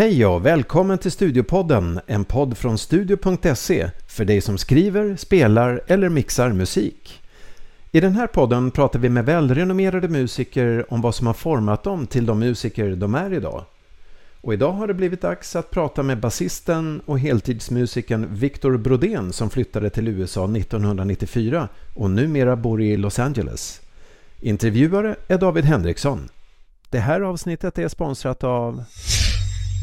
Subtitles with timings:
[0.00, 6.08] Hej och välkommen till Studiopodden, en podd från studio.se för dig som skriver, spelar eller
[6.08, 7.22] mixar musik.
[7.92, 12.06] I den här podden pratar vi med välrenommerade musiker om vad som har format dem
[12.06, 13.64] till de musiker de är idag.
[14.40, 19.50] Och idag har det blivit dags att prata med basisten och heltidsmusikern Victor Brodén som
[19.50, 23.80] flyttade till USA 1994 och numera bor i Los Angeles.
[24.40, 26.28] Intervjuare är David Henriksson.
[26.90, 28.84] Det här avsnittet är sponsrat av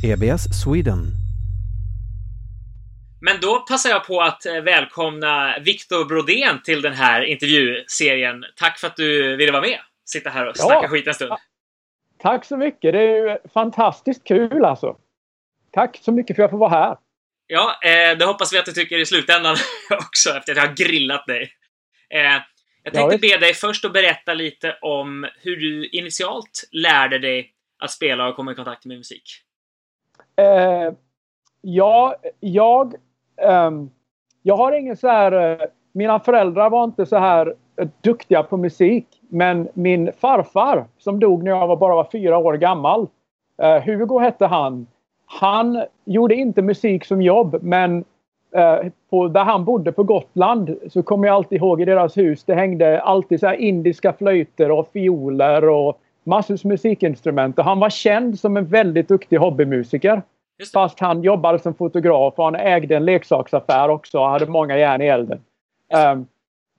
[0.03, 1.13] EBS Sweden.
[3.21, 8.45] Men då passar jag på att eh, välkomna Viktor Brodén till den här intervjuserien.
[8.55, 9.79] Tack för att du ville vara med.
[10.05, 10.87] Sitta här och snacka ja.
[10.87, 11.33] skit en stund.
[12.19, 12.93] Tack så mycket.
[12.93, 14.97] Det är ju fantastiskt kul alltså.
[15.71, 16.97] Tack så mycket för att jag får vara här.
[17.47, 19.55] Ja, eh, det hoppas vi att du tycker i slutändan
[19.89, 21.51] också efter att jag har grillat dig.
[22.09, 22.41] Eh,
[22.83, 27.51] jag tänkte ja, be dig först att berätta lite om hur du initialt lärde dig
[27.79, 29.43] att spela och komma i kontakt med musik.
[30.41, 30.93] Eh,
[31.61, 32.95] ja, jag...
[33.37, 33.71] eh,
[34.41, 35.31] jag har ingen så här...
[35.61, 39.07] Eh, mina föräldrar var inte så här eh, duktiga på musik.
[39.29, 43.07] Men min farfar som dog när jag var bara var fyra år gammal.
[43.61, 44.87] Eh, Hugo hette han.
[45.25, 48.05] Han gjorde inte musik som jobb men
[48.55, 48.77] eh,
[49.09, 52.43] på, där han bodde på Gotland så kommer jag alltid ihåg i deras hus.
[52.43, 57.59] Det hängde alltid så indiska flöjter och fioler och med musikinstrument.
[57.59, 60.21] Och han var känd som en väldigt duktig hobbymusiker.
[60.73, 65.01] Fast han jobbade som fotograf och han ägde en leksaksaffär också och hade många järn
[65.01, 65.39] i elden.
[66.11, 66.27] Um,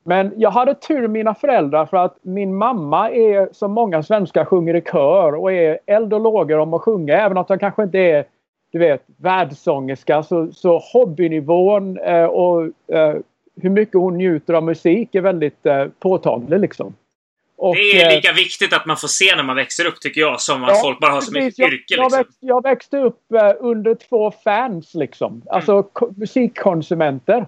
[0.04, 4.44] men jag hade tur med mina föräldrar för att min mamma är som många svenskar
[4.44, 7.14] sjunger i kör och är eld och lågor om att sjunga.
[7.14, 8.24] Även om hon kanske inte är
[8.70, 12.62] du vet, världssångerska så, så hobbynivån eh, och
[12.94, 13.16] eh,
[13.56, 16.94] hur mycket hon njuter av musik är väldigt eh, påtaglig liksom.
[17.58, 20.20] Och, det är eh, lika viktigt att man får se när man växer upp tycker
[20.20, 21.94] jag som att ja, folk bara har som ett yrke.
[21.94, 22.18] Jag, liksom.
[22.18, 25.32] växt, jag växte upp eh, under två fans liksom.
[25.32, 25.42] Mm.
[25.50, 27.46] Alltså musikkonsumenter.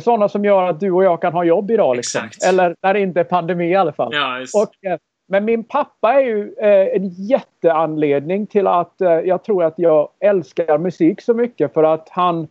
[0.00, 1.96] Sådana som gör att du och jag kan ha jobb idag.
[1.96, 2.24] Liksom.
[2.24, 2.44] Exakt.
[2.44, 4.14] Eller när det inte är pandemi i alla fall.
[4.14, 4.98] Ja, och, eh,
[5.28, 6.54] men min pappa är ju
[6.94, 8.94] en jätteanledning till att
[9.24, 11.74] jag tror att jag älskar musik så mycket.
[11.74, 12.48] För att han,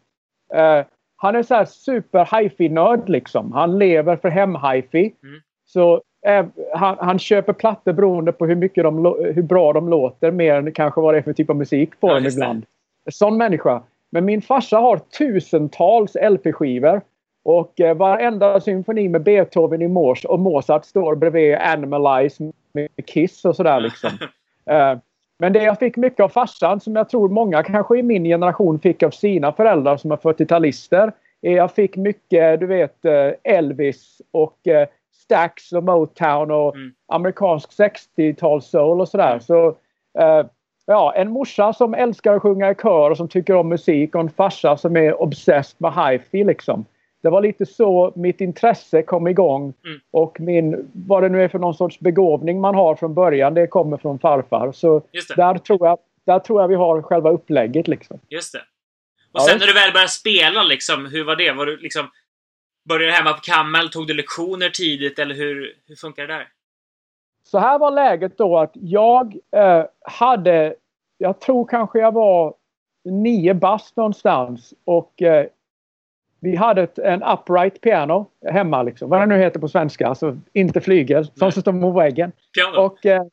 [1.15, 3.51] han är så här super hi-fi-nörd liksom.
[3.51, 5.13] Han lever för hem-hi-fi.
[5.23, 5.41] Mm.
[5.65, 6.01] Så
[6.73, 10.71] han, han, köper plattor beroende på hur, mycket de, hur bra de låter mer än
[10.71, 12.65] kanske vad det är för typ av musik på ja, dem ibland.
[13.09, 13.83] Sån människa.
[14.09, 17.01] Men min farsa har tusentals LP-skivor.
[17.43, 23.45] Och eh, varenda symfoni med Beethoven i Mors och Mozart står bredvid Animalize med Kiss
[23.45, 24.09] och sådär liksom.
[24.69, 24.97] eh,
[25.39, 28.79] men det jag fick mycket av farsan som jag tror många kanske i min generation
[28.79, 31.11] fick av sina föräldrar som är 40-talister.
[31.41, 34.87] Jag fick mycket, du vet, eh, Elvis och eh,
[35.27, 36.93] Stax och Motown och mm.
[37.07, 39.29] amerikansk 60-tals-soul och sådär.
[39.29, 39.41] Mm.
[39.41, 39.67] Så
[40.19, 40.45] eh,
[40.85, 44.21] ja, en morsa som älskar att sjunga i kör och som tycker om musik och
[44.21, 46.85] en farsa som är obsessed med hifi liksom.
[47.21, 49.99] Det var lite så mitt intresse kom igång mm.
[50.11, 53.67] och min, vad det nu är för någon sorts begåvning man har från början, det
[53.67, 54.71] kommer från farfar.
[54.71, 55.01] Så
[55.35, 58.19] där tror, jag, där tror jag vi har själva upplägget liksom.
[58.29, 58.61] Just det.
[59.31, 61.51] Och sen ja, när du väl började spela, liksom, hur var det?
[61.51, 62.09] Var du liksom
[62.87, 63.89] Började hemma på Kammel?
[63.89, 66.47] Tog du lektioner tidigt eller hur, hur funkar det där?
[67.43, 70.75] Så här var läget då att jag eh, hade,
[71.17, 72.53] jag tror kanske jag var
[73.05, 75.47] nio bast någonstans och eh,
[76.39, 79.09] vi hade ett, en upright piano hemma liksom.
[79.09, 82.31] Vad det nu heter på svenska, alltså inte flygel, som står på väggen.
[82.55, 82.77] Piano.
[82.77, 83.23] Och, eh,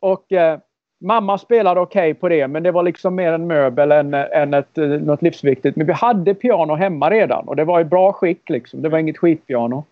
[0.00, 0.58] och eh,
[1.00, 4.54] Mamma spelade okej okay på det men det var liksom mer en möbel än, än
[4.54, 5.76] ett, eh, något livsviktigt.
[5.76, 8.82] Men vi hade piano hemma redan och det var i bra skick liksom.
[8.82, 9.84] Det var inget skitpiano.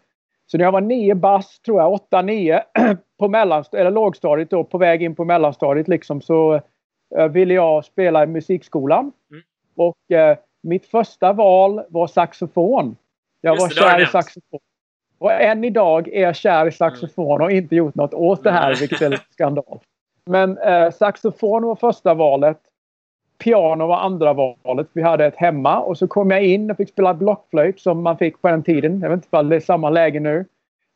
[0.47, 2.63] Så när jag var nio bass, tror jag, åtta, nio
[3.19, 6.61] på mellanstadiet, eller lågstadiet då, på väg in på mellanstadiet liksom så
[7.19, 9.13] uh, ville jag spela i musikskolan.
[9.31, 9.43] Mm.
[9.77, 12.97] Och uh, mitt första val var saxofon.
[13.41, 14.61] Jag Just var kär i saxofon.
[15.19, 18.75] Och än idag är jag kär i saxofon och inte gjort något åt det här,
[18.81, 19.79] vilket är lite skandal.
[20.27, 22.61] Men eh, saxofon var första valet.
[23.39, 24.89] Piano var andra valet.
[24.93, 28.19] Vi hade ett hemma och så kom jag in och fick spela blockflöjt som man
[28.19, 29.01] fick på den tiden.
[29.01, 30.45] Jag vet inte om det är samma läge nu.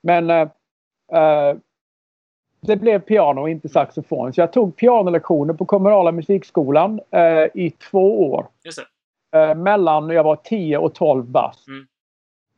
[0.02, 0.48] Men eh,
[1.12, 1.56] eh,
[2.60, 4.32] det blev piano, inte saxofon.
[4.32, 8.46] Så jag tog pianolektioner på kommunala musikskolan eh, i två år.
[9.34, 11.68] Eh, mellan när jag var 10 och 12 bast.
[11.68, 11.86] Mm.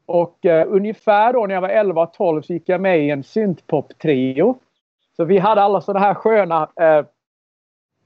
[0.06, 4.59] Och eh, ungefär då när jag var 11-12 så gick jag med i en syntpop-trio.
[5.21, 7.05] Så vi hade alla sådana här sköna eh,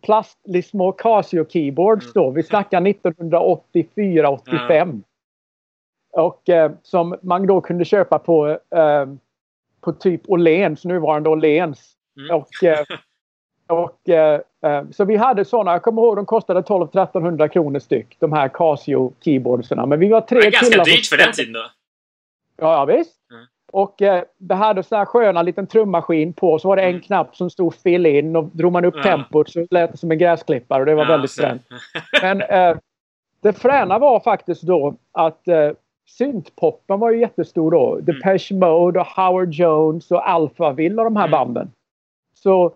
[0.02, 0.38] plast,
[0.70, 2.30] små Casio keyboards då.
[2.30, 4.70] Vi snackar 1984-85.
[4.70, 5.02] Mm.
[6.12, 9.06] Och eh, som man då kunde köpa på, eh,
[9.80, 11.92] på typ Åhléns, nuvarande Åhléns.
[12.18, 12.36] Mm.
[12.36, 12.84] Och, eh,
[13.66, 18.16] och, eh, eh, så vi hade sådana, jag kommer ihåg de kostade 12-1300 kronor styck.
[18.18, 19.86] De här Casio keyboardsarna.
[19.86, 20.50] Men vi var tre killar.
[20.50, 21.70] Det är ganska dyrt för den tiden då.
[22.56, 23.16] Ja, ja visst.
[23.30, 23.46] Mm.
[23.74, 26.58] Och eh, det hade sån här sköna liten trummaskin på.
[26.58, 27.00] Så var det en mm.
[27.00, 29.02] knapp som stod fill in och drog man upp ja.
[29.02, 31.62] tempot så lät det som en gräsklippare och det var ja, väldigt fränt.
[32.22, 32.76] Men eh,
[33.40, 35.70] det fräna var faktiskt då att eh,
[36.08, 37.92] syntpoppen var ju jättestor då.
[37.92, 38.04] Mm.
[38.04, 41.38] Depeche Mode och Howard Jones och Alphaville och de här mm.
[41.38, 41.70] banden.
[42.34, 42.66] Så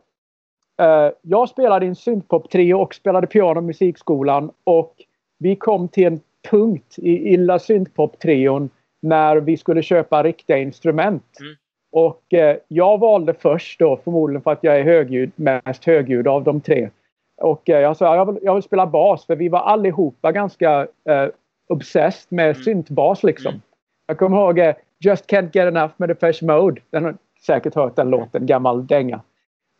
[0.80, 4.94] eh, jag spelade i en syntpop-trio och spelade piano i musikskolan och
[5.38, 6.20] vi kom till en
[6.50, 11.36] punkt i Illa syntpop-trion när vi skulle köpa riktiga instrument.
[11.40, 11.54] Mm.
[11.92, 16.44] Och eh, jag valde först då förmodligen för att jag är högljudd, mest högljudd av
[16.44, 16.90] de tre.
[17.36, 20.86] Och eh, jag sa jag vill, jag vill spela bas för vi var allihopa ganska
[21.08, 21.28] eh,
[21.68, 22.62] obsessed med mm.
[22.62, 23.50] syntbas liksom.
[23.50, 23.62] Mm.
[24.06, 26.80] Jag kommer ihåg eh, Just Can't Get Enough med Depeche Mode.
[26.90, 27.16] Den har
[27.46, 29.20] säkert hört den låten, gammal dänga.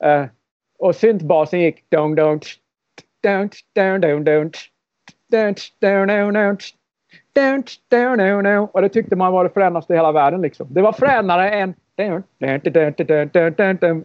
[0.05, 0.25] Uh,
[0.79, 2.41] och syntbasen gick dong dong
[3.23, 4.53] down down down down
[5.81, 6.59] down down
[8.73, 10.67] och det tyckte man var det fränaste i hela världen liksom.
[10.71, 11.75] Det var fränare än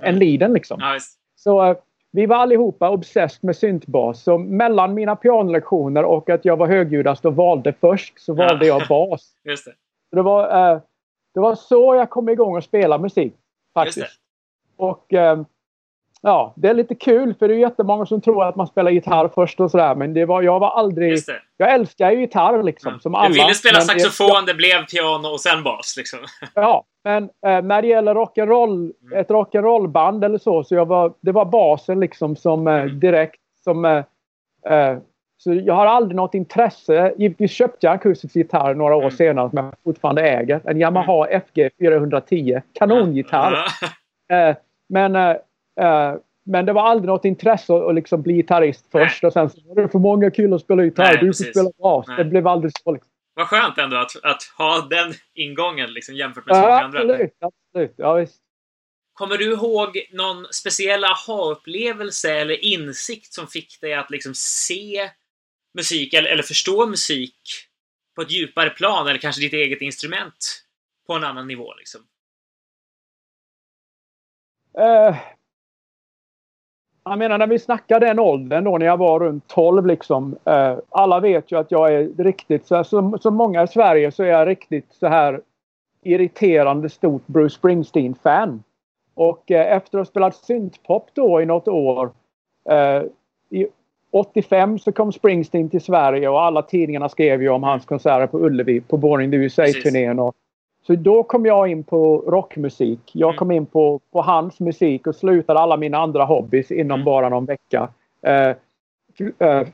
[0.01, 0.79] än liden liksom.
[1.35, 1.77] Så uh,
[2.11, 4.23] vi var allihopa obsessed med syntbas.
[4.23, 8.81] Så mellan mina pianolektioner och att jag var högljuddast och valde först så valde jag
[8.89, 9.35] bas.
[9.43, 9.73] Just det.
[10.11, 10.81] Det, var, uh,
[11.33, 13.33] det var så jag kom igång och spela musik.
[13.73, 14.19] Faktiskt.
[14.75, 15.43] Och uh,
[16.23, 19.29] ja, det är lite kul för det är jättemånga som tror att man spelar gitarr
[19.35, 19.95] först och sådär.
[19.95, 21.19] Men det var, jag var aldrig...
[21.57, 22.89] Jag älskar ju gitarr liksom.
[22.89, 22.99] Mm.
[22.99, 23.29] Som alla.
[23.29, 26.19] Du ville spela saxofon, jag, det blev piano och sen bas liksom.
[26.53, 29.19] Ja, men eh, när det gäller rock'n'roll, mm.
[29.19, 32.99] ett rock'n'roll-band eller så, så jag var, det var basen liksom som eh, mm.
[32.99, 33.85] direkt som...
[33.85, 34.03] Eh,
[34.73, 34.97] eh,
[35.37, 37.13] så jag har aldrig något intresse.
[37.17, 39.11] Givetvis köpte jag akustisk gitarr några år mm.
[39.11, 40.61] senare som jag fortfarande äger.
[40.65, 41.41] En Yamaha mm.
[41.41, 42.61] FG 410.
[42.73, 43.65] Kanongitarr.
[44.31, 44.55] Mm.
[44.89, 45.37] men
[45.81, 49.27] Uh, men det var aldrig något intresse att liksom bli gitarrist först Nej.
[49.27, 51.03] och sen så var det för många killar att spela gitarr.
[51.03, 52.05] Nej, du får spela bas.
[52.17, 52.91] Det blev aldrig så.
[52.91, 53.11] Liksom.
[53.33, 56.99] Vad skönt ändå att, att ha den ingången liksom, jämfört med så många andra.
[56.99, 57.93] Absolut, absolut.
[57.97, 58.41] Ja, visst.
[59.13, 65.09] Kommer du ihåg någon speciell aha-upplevelse eller insikt som fick dig att liksom se
[65.73, 67.39] musik eller, eller förstå musik
[68.15, 70.63] på ett djupare plan eller kanske ditt eget instrument
[71.07, 71.73] på en annan nivå?
[71.73, 72.01] Liksom?
[74.79, 75.17] Uh,
[77.03, 80.35] jag menar när vi snackar den åldern då när jag var runt 12 liksom.
[80.45, 84.23] Eh, alla vet ju att jag är riktigt så, så, så många i Sverige så
[84.23, 85.41] är jag riktigt så här
[86.03, 88.63] irriterande stort Bruce Springsteen-fan.
[89.13, 92.11] Och eh, efter att ha spelat syntpop då i något år.
[92.69, 93.03] Eh,
[93.49, 93.67] i
[94.11, 98.39] 85 så kom Springsteen till Sverige och alla tidningarna skrev ju om hans konserter på
[98.39, 100.19] Ullevi på Born in the USA-turnén.
[100.87, 102.99] Så då kom jag in på rockmusik.
[103.13, 103.37] Jag mm.
[103.37, 107.05] kom in på, på hans musik och slutade alla mina andra hobbys inom mm.
[107.05, 107.89] bara någon vecka.
[108.27, 108.55] Uh,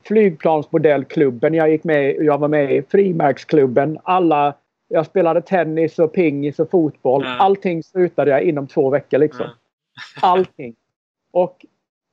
[0.04, 4.00] flygplansmodellklubben jag gick med Jag var med i frimärksklubben.
[4.04, 4.54] Alla,
[4.88, 7.26] jag spelade tennis och pingis och fotboll.
[7.26, 7.40] Mm.
[7.40, 9.46] Allting slutade jag inom två veckor liksom.
[9.46, 9.56] Mm.
[10.22, 10.76] Allting.
[11.32, 11.66] Och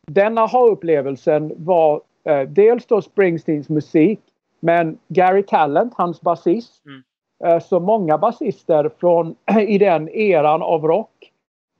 [0.07, 4.21] den aha-upplevelsen var uh, dels då Springsteens musik.
[4.61, 6.87] Men Gary Talent, hans basist.
[6.87, 7.03] Mm.
[7.45, 9.37] Eh, så många basister från,
[9.67, 11.33] i den eran av rock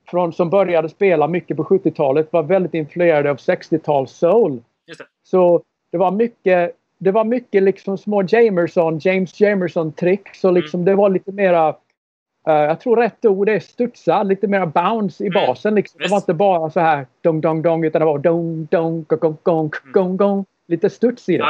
[0.09, 4.63] från, som började spela mycket på 70-talet var väldigt influerade av 60-tals soul.
[4.87, 5.05] Det.
[5.23, 5.61] Så
[5.91, 10.85] det var mycket det var mycket liksom små Jamerson, James Jamerson-tricks och liksom mm.
[10.85, 11.75] det var lite mera uh,
[12.53, 15.33] jag tror rätt ord är studsa, lite mera bounce i mm.
[15.33, 15.75] basen.
[15.75, 16.01] Liksom.
[16.01, 19.37] Det var inte bara så här dong dong dong utan det var dong dong gong
[19.43, 20.45] gong gong gong.
[20.67, 21.43] Lite studs i det.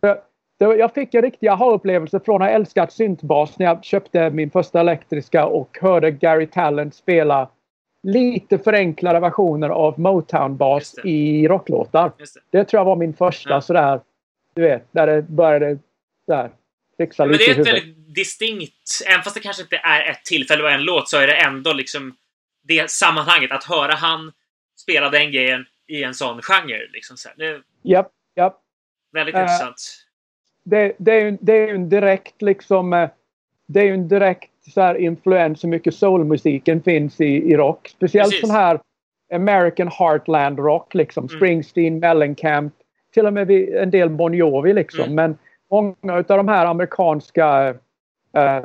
[0.00, 0.22] Ja,
[0.58, 4.80] jag fick en riktig aha-upplevelse från att ha älskat syntbas när jag köpte min första
[4.80, 7.50] elektriska och hörde Gary Talent spela
[8.02, 12.12] lite förenklade versioner av Motown-bas i rocklåtar.
[12.18, 12.24] Det.
[12.58, 12.64] det.
[12.64, 13.60] tror jag var min första ja.
[13.60, 14.00] sådär,
[14.54, 15.78] du vet, där det började
[16.26, 16.50] där,
[16.96, 20.24] fixa ja, Men det är ett väldigt distinkt, även fast det kanske inte är ett
[20.24, 22.16] tillfälle och en låt, så är det ändå liksom
[22.62, 24.32] det sammanhanget, att höra han
[24.76, 26.88] spela den grejen i en sån genre.
[26.92, 28.60] Liksom så det, japp, japp.
[29.12, 30.05] Väldigt uh, intressant
[30.66, 33.08] det, det, är ju, det är en direkt liksom eh,
[33.66, 37.88] det är ju en direkt så här influens hur mycket soulmusiken finns i, i rock.
[37.88, 38.48] Speciellt Precis.
[38.48, 38.80] sån här
[39.34, 41.24] American Heartland rock liksom.
[41.24, 41.36] Mm.
[41.36, 42.74] Springsteen, Mellencamp.
[43.14, 45.04] Till och med en del Bon Jovi liksom.
[45.04, 45.14] Mm.
[45.14, 45.38] Men
[45.70, 47.74] många av de här amerikanska
[48.32, 48.64] äh,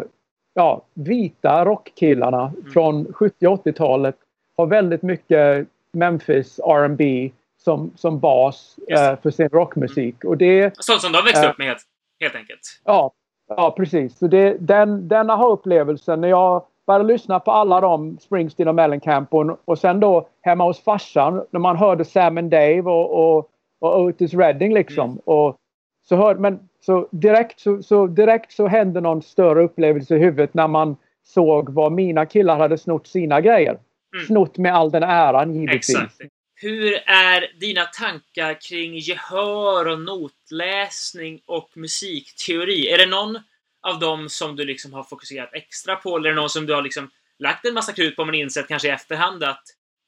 [0.53, 2.72] ja, vita rockkillarna mm.
[2.72, 4.15] från 70 80-talet
[4.58, 7.31] har väldigt mycket Memphis R&B
[7.63, 10.23] som, som bas äh, för sin rockmusik.
[10.23, 11.85] Och det, Sånt som de växte äh, upp med helt
[12.21, 12.59] helt enkelt.
[12.85, 13.11] Ja,
[13.47, 14.17] ja precis.
[14.17, 19.33] Så det, den, den aha-upplevelsen när jag började lyssna på alla de, Springsteen och Mellencamp
[19.33, 23.49] och, och sen då hemma hos farsan när man hörde Sam and Dave och, och,
[23.79, 25.09] och Otis Redding liksom.
[25.09, 25.21] Mm.
[25.25, 25.57] Och
[26.03, 30.53] så hör, men så direkt så, så direkt så hände någon större upplevelse i huvudet
[30.53, 33.77] när man såg vad mina killar hade snott sina grejer.
[34.15, 34.25] Mm.
[34.27, 35.89] Snott med all den äran givetvis.
[35.89, 36.21] Exakt.
[36.61, 42.87] Hur är dina tankar kring gehör och notläsning och musikteori?
[42.87, 43.39] Är det någon
[43.81, 46.17] av dem som du liksom har fokuserat extra på?
[46.17, 48.67] Eller är det någon som du har liksom lagt en massa krut på men insett
[48.67, 49.63] kanske i efterhand att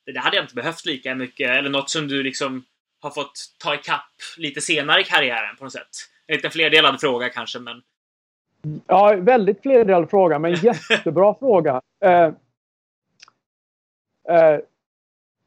[0.05, 1.49] det där hade jag inte behövt lika mycket?
[1.49, 2.65] Eller något som du liksom
[2.99, 5.89] har fått ta ikapp lite senare i karriären på något sätt?
[6.27, 7.81] En lite flerdelad fråga kanske, men...
[8.87, 11.81] Ja, väldigt flerdelad fråga, men jättebra fråga.
[12.05, 12.33] Uh,
[14.35, 14.59] uh,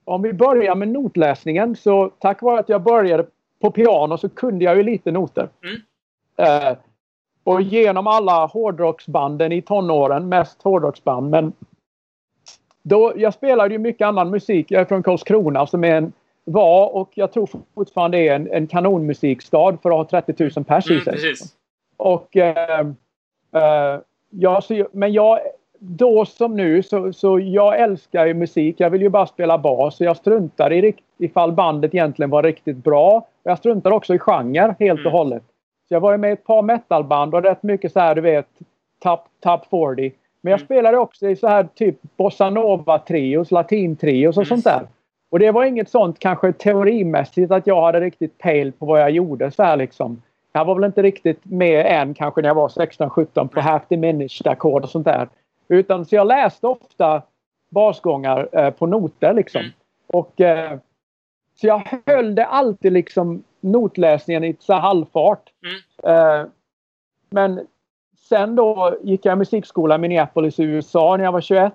[0.06, 3.26] om vi börjar med notläsningen så tack vare att jag började
[3.60, 5.48] på piano så kunde jag ju lite noter.
[5.62, 5.76] Mm.
[6.40, 6.76] Uh,
[7.44, 11.52] och genom alla hårdrocksbanden i tonåren, mest hårdrocksband, men
[12.82, 14.70] då, jag spelade ju mycket annan musik.
[14.70, 16.12] Jag är från Karlskrona som är en,
[16.44, 20.90] var och jag tror fortfarande är en, en kanonmusikstad för att ha 30 000 pers
[20.90, 21.14] i sig.
[21.14, 21.34] Mm,
[21.96, 22.80] och eh,
[23.52, 25.38] eh, ja, så, men jag,
[25.78, 28.75] då som nu så, så jag älskar ju musik.
[28.78, 29.97] Jag vill ju bara spela bas.
[29.97, 33.26] Så jag struntar i ifall bandet egentligen var riktigt bra.
[33.42, 35.12] Jag struntar också i genre helt och mm.
[35.12, 35.42] hållet.
[35.88, 38.21] Så jag var ju med i ett par metalband och rätt mycket så här du
[38.21, 38.49] vet
[39.02, 40.12] top, top 40.
[40.40, 40.66] Men jag mm.
[40.66, 44.47] spelade också i så här typ bossanova-trios, latin-trios och mm.
[44.47, 44.87] sånt där.
[45.30, 49.11] Och det var inget sånt kanske teorimässigt att jag hade riktigt pejl på vad jag
[49.11, 50.23] gjorde så här liksom.
[50.52, 54.47] Jag var väl inte riktigt med än kanske när jag var 16-17 på half diminished
[54.47, 55.28] ackord och sånt där.
[55.68, 57.23] Utan så jag läste ofta
[57.68, 59.61] basgångar eh, på noter liksom.
[59.61, 59.73] Mm.
[60.06, 60.78] Och eh,
[61.54, 65.52] så jag höll det alltid liksom notläsningen i så halvfart.
[65.62, 66.16] Mm.
[66.16, 66.46] Eh,
[67.30, 67.66] men
[68.28, 71.73] sen då gick jag musikskola i Minneapolis i USA när jag var 21.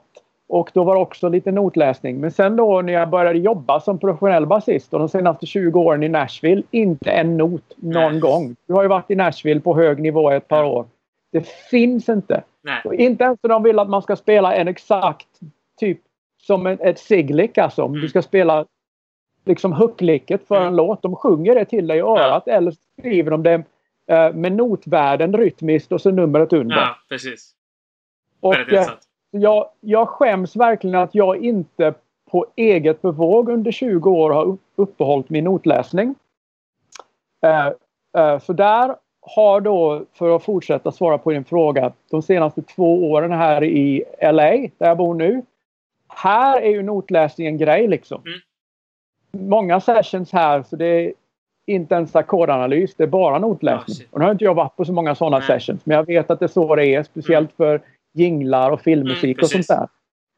[0.47, 2.19] Och då var det också lite notläsning.
[2.19, 6.03] Men sen då när jag började jobba som professionell basist och de senaste 20 åren
[6.03, 8.19] i Nashville, inte en not någon Nej.
[8.19, 8.55] gång.
[8.65, 10.85] Du har ju varit i Nashville på hög nivå ett par år.
[11.31, 12.43] Det finns inte.
[12.93, 15.39] inte ens när de vill att man ska spela en exakt
[15.79, 16.01] typ
[16.37, 17.85] som ett, ett siglik alltså.
[17.85, 18.01] Mm.
[18.01, 18.65] Du ska spela
[19.45, 20.67] liksom hooklicket för mm.
[20.67, 21.01] en låt.
[21.01, 22.53] De sjunger det till dig i örat ja.
[22.53, 23.63] eller skriver de det
[24.07, 26.75] eh, med notvärden rytmiskt och så numret under.
[26.75, 27.55] Ja, precis.
[28.39, 28.87] Och, eh,
[29.31, 31.93] jag, jag skäms verkligen att jag inte
[32.31, 36.15] på eget bevåg under 20 år har uppehållit min notläsning.
[37.45, 37.67] Eh,
[38.17, 43.11] eh, så där har då, för att fortsätta svara på din fråga, de senaste två
[43.11, 45.41] åren här i LA, där jag bor nu.
[46.07, 48.21] Här är ju notläsning en grej liksom.
[48.25, 48.39] Mm
[49.31, 51.13] många sessions här så det är
[51.65, 53.97] inte ens ackordanalys, det är bara notläsning.
[53.99, 55.47] Ja, och nu har inte jag varit på så många sådana Nej.
[55.47, 57.79] sessions, men jag vet att det är så det är, speciellt mm.
[57.79, 57.81] för
[58.13, 59.87] jinglar och filmmusik mm, och sånt där.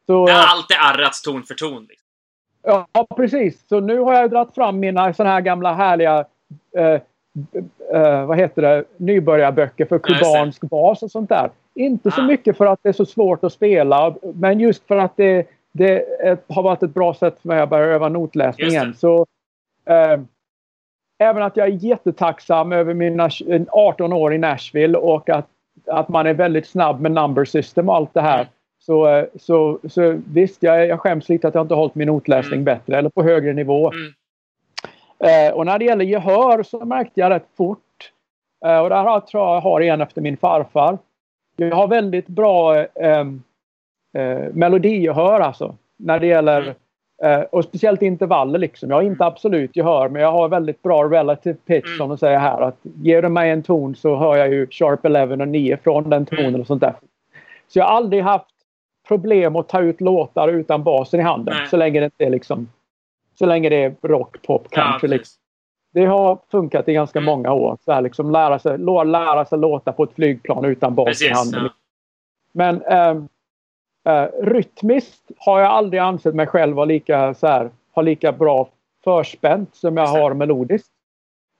[0.05, 1.87] Så, det är alltid arrats ton för ton.
[1.89, 2.07] Liksom.
[2.63, 3.67] Ja, precis.
[3.67, 6.25] Så nu har jag dragit fram mina sådana här gamla härliga
[6.77, 7.01] eh,
[7.93, 11.49] eh, vad heter det, nybörjarböcker för kubansk bas och sånt där.
[11.75, 12.11] Inte ah.
[12.11, 15.47] så mycket för att det är så svårt att spela, men just för att det
[15.73, 16.05] det
[16.47, 18.93] har varit ett bra sätt för mig att börja öva notläsningen.
[18.93, 19.25] Så,
[19.85, 20.19] eh,
[21.19, 23.29] även att jag är jättetacksam över mina
[23.69, 25.47] 18 år i Nashville och att,
[25.87, 28.47] att man är väldigt snabb med number system och allt det här.
[28.79, 32.53] Så, eh, så, så visst, jag, jag skäms lite att jag inte hållit min notläsning
[32.53, 32.63] mm.
[32.63, 33.91] bättre eller på högre nivå.
[33.91, 34.13] Mm.
[35.23, 38.11] Eh, och när det gäller gehör så märkte jag rätt fort.
[38.65, 40.97] Eh, och där har, tror jag har igen efter min farfar.
[41.55, 43.25] Jag har väldigt bra eh,
[44.17, 45.75] eh, melodigehör alltså.
[45.97, 46.75] När det gäller,
[47.21, 47.41] mm.
[47.41, 48.89] eh, och speciellt intervaller liksom.
[48.89, 51.97] Jag har inte absolut gehör men jag har väldigt bra relative pitch mm.
[51.97, 52.61] som de säger här.
[52.61, 56.09] Att ger du mig en ton så hör jag ju sharp 11 och 9 från
[56.09, 56.61] den tonen mm.
[56.61, 56.93] och sånt där.
[57.67, 58.45] Så jag har aldrig haft
[59.07, 61.55] problem att ta ut låtar utan basen i handen.
[61.57, 61.67] Nej.
[61.67, 62.67] Så länge det inte är liksom
[63.35, 65.09] så länge det är rock, pop, country.
[65.09, 65.39] Ja, liksom.
[65.93, 67.25] Det har funkat i ganska mm.
[67.25, 67.77] många år.
[67.85, 71.63] Så här, liksom, lära, sig, lära sig låta på ett flygplan utan bas i handen.
[71.63, 71.69] Ja.
[72.53, 73.27] Men ähm,
[74.09, 78.69] Uh, rytmiskt har jag aldrig ansett mig själv vara lika, så här, ha lika bra
[79.03, 80.91] förspänt som jag har melodiskt.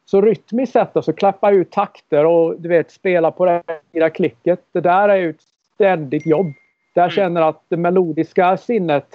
[0.05, 3.63] Så rytmiskt sett så alltså, klappa ut takter och du vet spela på det
[3.93, 4.59] här klicket.
[4.71, 5.41] Det där är ju ett
[5.73, 6.53] ständigt jobb.
[6.95, 7.11] Där mm.
[7.11, 9.07] känner att det melodiska sinnet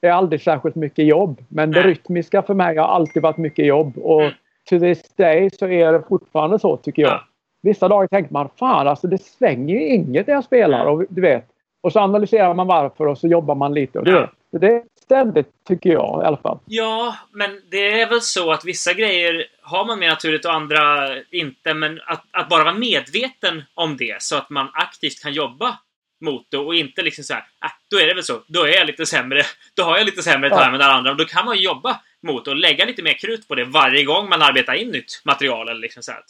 [0.00, 1.44] är aldrig särskilt mycket jobb.
[1.48, 3.98] Men det rytmiska för mig har alltid varit mycket jobb.
[3.98, 4.34] Och mm.
[4.70, 7.20] to this day så är det fortfarande så tycker jag.
[7.62, 10.86] Vissa dagar tänker man fan alltså det svänger ju inget när jag spelar.
[10.86, 11.46] Och du vet,
[11.80, 13.98] och så analyserar man varför och så jobbar man lite.
[13.98, 14.58] Och det, ja.
[14.58, 16.58] det är ständigt, tycker jag i alla fall.
[16.66, 21.08] Ja, men det är väl så att vissa grejer har man mer naturligt och andra
[21.30, 21.74] inte.
[21.74, 25.78] Men att, att bara vara medveten om det så att man aktivt kan jobba
[26.20, 28.42] moto och inte liksom så här, ah, då är det väl så.
[28.46, 29.42] Då är jag lite sämre.
[29.76, 31.10] Då har jag lite sämre timing än alla andra.
[31.10, 34.28] Och då kan man jobba mot och lägga lite mer krut på det varje gång
[34.28, 35.68] man arbetar in nytt material.
[35.68, 36.20] Eller liksom så här.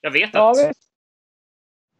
[0.00, 0.68] Jag vet ja, att...
[0.68, 0.86] Visst.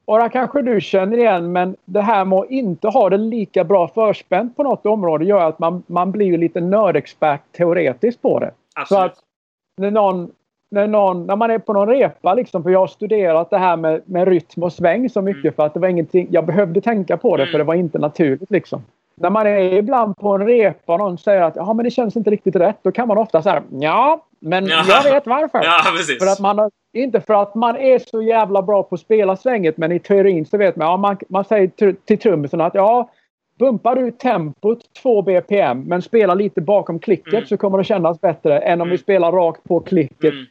[0.04, 3.64] Och det kanske du känner igen, men det här med att inte ha det lika
[3.64, 8.54] bra förspänt på något område gör att man, man blir lite nördexpert teoretiskt på det.
[8.74, 8.88] Absolut.
[8.88, 9.18] Så att
[9.76, 10.32] när någon
[10.70, 13.76] när, någon, när man är på någon repa liksom, för jag har studerat det här
[13.76, 15.54] med, med rytm och sväng så mycket mm.
[15.54, 17.52] för att det var ingenting, jag behövde tänka på det mm.
[17.52, 18.82] för det var inte naturligt liksom.
[19.14, 22.16] När man är ibland på en repa och någon säger att ja men det känns
[22.16, 24.85] inte riktigt rätt, då kan man ofta säga ja, men ja.
[24.88, 25.58] jag vet varför.
[25.64, 25.82] Ja.
[26.20, 29.76] För att man, inte för att man är så jävla bra på att spela svänget,
[29.76, 33.11] men i teorin så vet man, ja, man, man säger till trummisen att ja,
[33.58, 37.46] bumpar du tempot 2 BPM men spelar lite bakom klicket mm.
[37.46, 38.90] så kommer det kännas bättre än om mm.
[38.90, 40.46] vi spelar rakt på klicket mm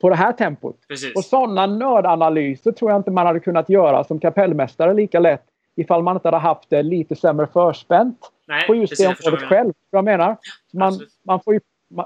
[0.00, 0.76] på det här tempot.
[0.88, 1.16] Precis.
[1.16, 5.44] Och sådana nördanalyser tror jag inte man hade kunnat göra som kapellmästare lika lätt
[5.76, 9.72] ifall man inte hade haft det lite sämre förspänt Nej, på just det området själv.
[9.90, 10.36] Jag menar.
[10.72, 11.60] Man, man får ju,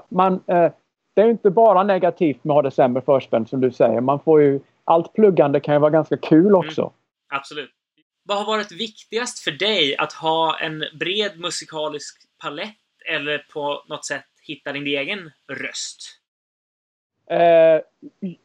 [0.09, 0.71] man, eh,
[1.15, 4.01] det är inte bara negativt med att ha det sämre förspänt som du säger.
[4.01, 6.55] Man får ju, allt pluggande kan ju vara ganska kul mm.
[6.55, 6.81] också.
[6.81, 6.93] Mm,
[7.29, 7.71] absolut.
[8.23, 9.95] Vad har varit viktigast för dig?
[9.97, 12.75] Att ha en bred musikalisk palett
[13.09, 16.20] eller på något sätt hitta din egen röst?
[17.31, 17.81] Eh,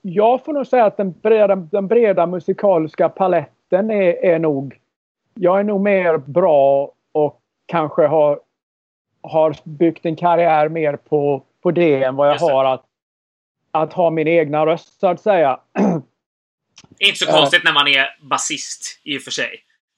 [0.02, 4.78] jag får nog säga att den breda, den breda musikaliska paletten är, är nog...
[5.34, 8.40] Jag är nog mer bra och kanske har,
[9.22, 12.84] har byggt en karriär mer på, på det än vad jag har att,
[13.70, 15.60] att ha min egna röst så att säga.
[16.98, 19.50] Inte så konstigt när man är basist i och för sig.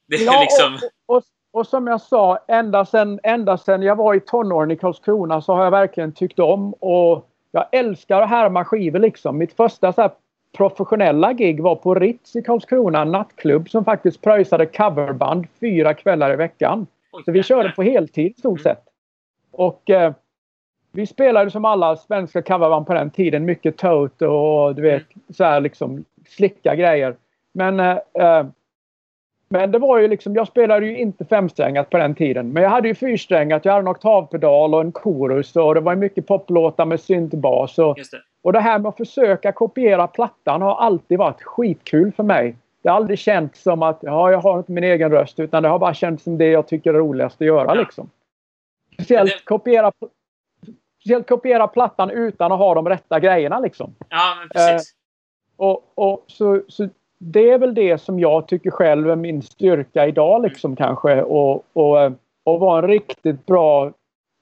[0.09, 0.78] Det är ja, liksom...
[1.07, 5.42] och, och, och, som jag sa, ända sedan, ända jag var i tonåren i Karlskrona
[5.42, 9.38] så har jag verkligen tyckt om och jag älskar att härma skivor liksom.
[9.38, 10.11] Mitt första så
[10.57, 16.33] professionella gig var på Ritz i Karlskrona, en nattklubb som faktiskt pröjsade coverband fyra kvällar
[16.33, 16.87] i veckan.
[17.25, 18.83] Så vi körde på heltid i stort sett.
[19.50, 20.12] Och eh,
[20.93, 23.45] vi spelade som alla svenska coverband på den tiden.
[23.45, 27.17] Mycket Tote och du vet så här liksom slicka grejer.
[27.52, 28.47] Men eh, eh
[29.49, 32.53] men det var ju liksom, jag spelade ju inte femsträngat på den tiden.
[32.53, 35.94] Men jag hade ju fyrsträngat, jag hade en oktavpedal och en korus och det var
[35.94, 37.79] mycket poplåtar med syntbas.
[37.79, 38.23] Och, det.
[38.42, 42.57] och det här med att försöka kopiera plattan har alltid varit skitkul för mig.
[42.83, 45.68] Det har aldrig känts som att ja, jag har inte min egen röst utan det
[45.68, 47.75] har bara känts som det jag tycker är roligast att göra.
[47.75, 47.75] Ja.
[47.75, 48.11] Liksom.
[48.92, 49.44] Speciellt, det...
[49.44, 49.92] kopiera,
[51.01, 53.61] speciellt kopiera plattan utan att ha de rätta grejerna.
[53.61, 53.94] Liksom.
[54.09, 54.92] Ja, precis.
[54.92, 59.42] Eh, och, och så, så det är väl det som jag tycker själv är min
[59.42, 61.22] styrka idag liksom kanske.
[61.22, 62.12] Och, och,
[62.44, 63.92] och vara en riktigt bra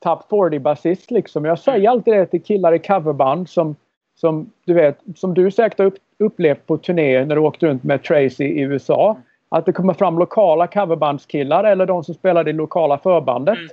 [0.04, 1.44] Top 40-basist liksom.
[1.44, 3.76] Jag säger alltid det till killar i coverband som,
[4.20, 8.02] som du vet, som du säkert har upplevt på turné när du åkte runt med
[8.02, 9.16] Tracy i USA.
[9.48, 13.58] Att det kommer fram lokala coverbandskillar eller de som spelar i lokala förbandet.
[13.58, 13.68] Mm.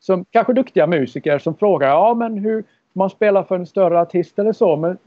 [0.00, 4.38] Som kanske duktiga musiker som frågar ja men hur man spelar för en större artist
[4.38, 4.76] eller så.
[4.76, 4.98] Men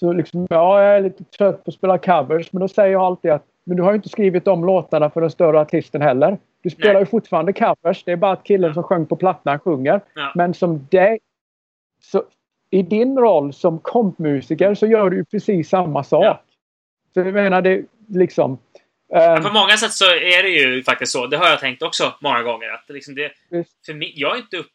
[0.00, 2.52] så liksom, ja, jag är lite trött på att spela covers.
[2.52, 5.20] Men då säger jag alltid att men du har ju inte skrivit de låtarna för
[5.20, 6.38] den större artisten heller.
[6.62, 7.02] Du spelar Nej.
[7.02, 8.04] ju fortfarande covers.
[8.04, 8.74] Det är bara att killen ja.
[8.74, 10.00] som sjöng på plattan sjunger.
[10.14, 10.32] Ja.
[10.34, 11.18] Men som dig...
[12.00, 12.24] Så,
[12.70, 16.24] I din roll som kompmusiker så gör du ju precis samma sak.
[16.24, 16.42] Ja.
[17.14, 18.58] Så jag menar, det liksom...
[19.36, 21.26] Um, på många sätt så är det ju faktiskt så.
[21.26, 22.68] Det har jag tänkt också många gånger.
[22.68, 23.32] Att liksom det,
[23.86, 24.70] för mig, jag är inte upp,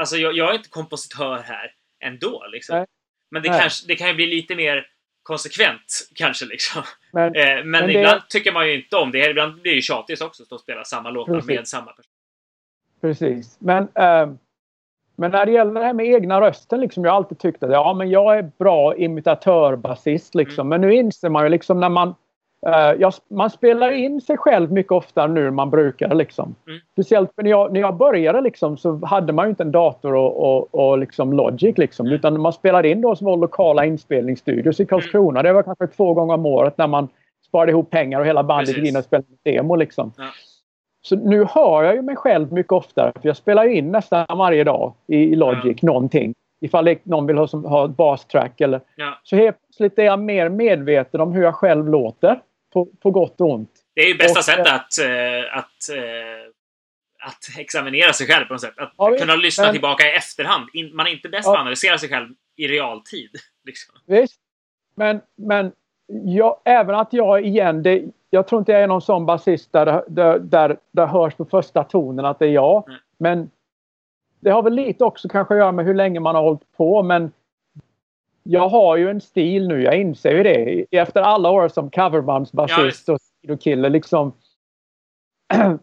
[0.00, 2.46] Alltså jag, jag, är inte kompositör här ändå.
[2.52, 2.76] Liksom.
[2.76, 2.86] Nej.
[3.32, 4.86] Men det, kanske, det kan ju bli lite mer
[5.22, 6.82] konsekvent kanske liksom.
[7.12, 8.28] Men, eh, men, men ibland det...
[8.28, 9.30] tycker man ju inte om det.
[9.30, 11.46] Ibland blir det ju tjatigt också att spela samma låtar Precis.
[11.46, 12.12] med samma person.
[13.00, 13.56] Precis.
[13.58, 14.32] Men, äh,
[15.16, 17.70] men när det gäller det här med egna rösten, liksom, jag har alltid tyckt att
[17.70, 20.66] ja, men jag är bra imitatör, basist liksom.
[20.66, 20.68] Mm.
[20.68, 22.14] Men nu inser man ju liksom när man
[22.98, 26.14] jag, man spelar in sig själv mycket oftare nu än man brukar.
[26.14, 26.54] Liksom.
[26.66, 26.80] Mm.
[26.92, 30.36] Speciellt när jag, när jag började liksom, så hade man ju inte en dator och,
[30.36, 31.78] och, och liksom Logic.
[31.78, 32.16] Liksom, mm.
[32.18, 35.40] Utan man spelade in då som var lokala inspelningsstudios i Karlskrona.
[35.40, 35.50] Mm.
[35.50, 37.08] Det var kanske två gånger om året när man
[37.48, 39.76] sparade ihop pengar och hela bandet gick in och spelade demo.
[39.76, 40.12] Liksom.
[40.16, 40.24] Ja.
[41.02, 43.12] Så nu hör jag ju mig själv mycket oftare.
[43.20, 45.86] För jag spelar in nästan varje dag i, i Logic ja.
[45.86, 46.34] någonting.
[46.60, 48.80] Ifall någon vill ha, som, ha ett bastrack eller...
[48.96, 49.18] Ja.
[49.22, 52.40] Så helt plötsligt är jag mer medveten om hur jag själv låter
[52.72, 53.70] på, på gott och ont.
[53.94, 56.52] Det är ju bästa och, sättet att, äh, att, äh,
[57.26, 58.74] att examinera sig själv på något sätt.
[58.76, 60.68] Att ja, kunna lyssna men, tillbaka i efterhand.
[60.92, 63.30] man är inte bäst ja, på att analysera sig själv i realtid.
[63.64, 63.94] Liksom.
[64.06, 64.40] Visst.
[64.94, 65.72] Men, men
[66.24, 70.04] jag, även att jag igen, det, jag tror inte jag är någon sån basist där,
[70.08, 72.88] där, där, där hörs på första tonen att det är jag.
[72.88, 73.00] Mm.
[73.18, 73.50] Men
[74.40, 77.02] det har väl lite också kanske att göra med hur länge man har hållit på.
[77.02, 77.32] Men
[78.42, 80.86] jag har ju en stil nu, jag inser ju det.
[80.90, 84.32] Efter alla år som coverbandsbasist ja, och sidokille liksom.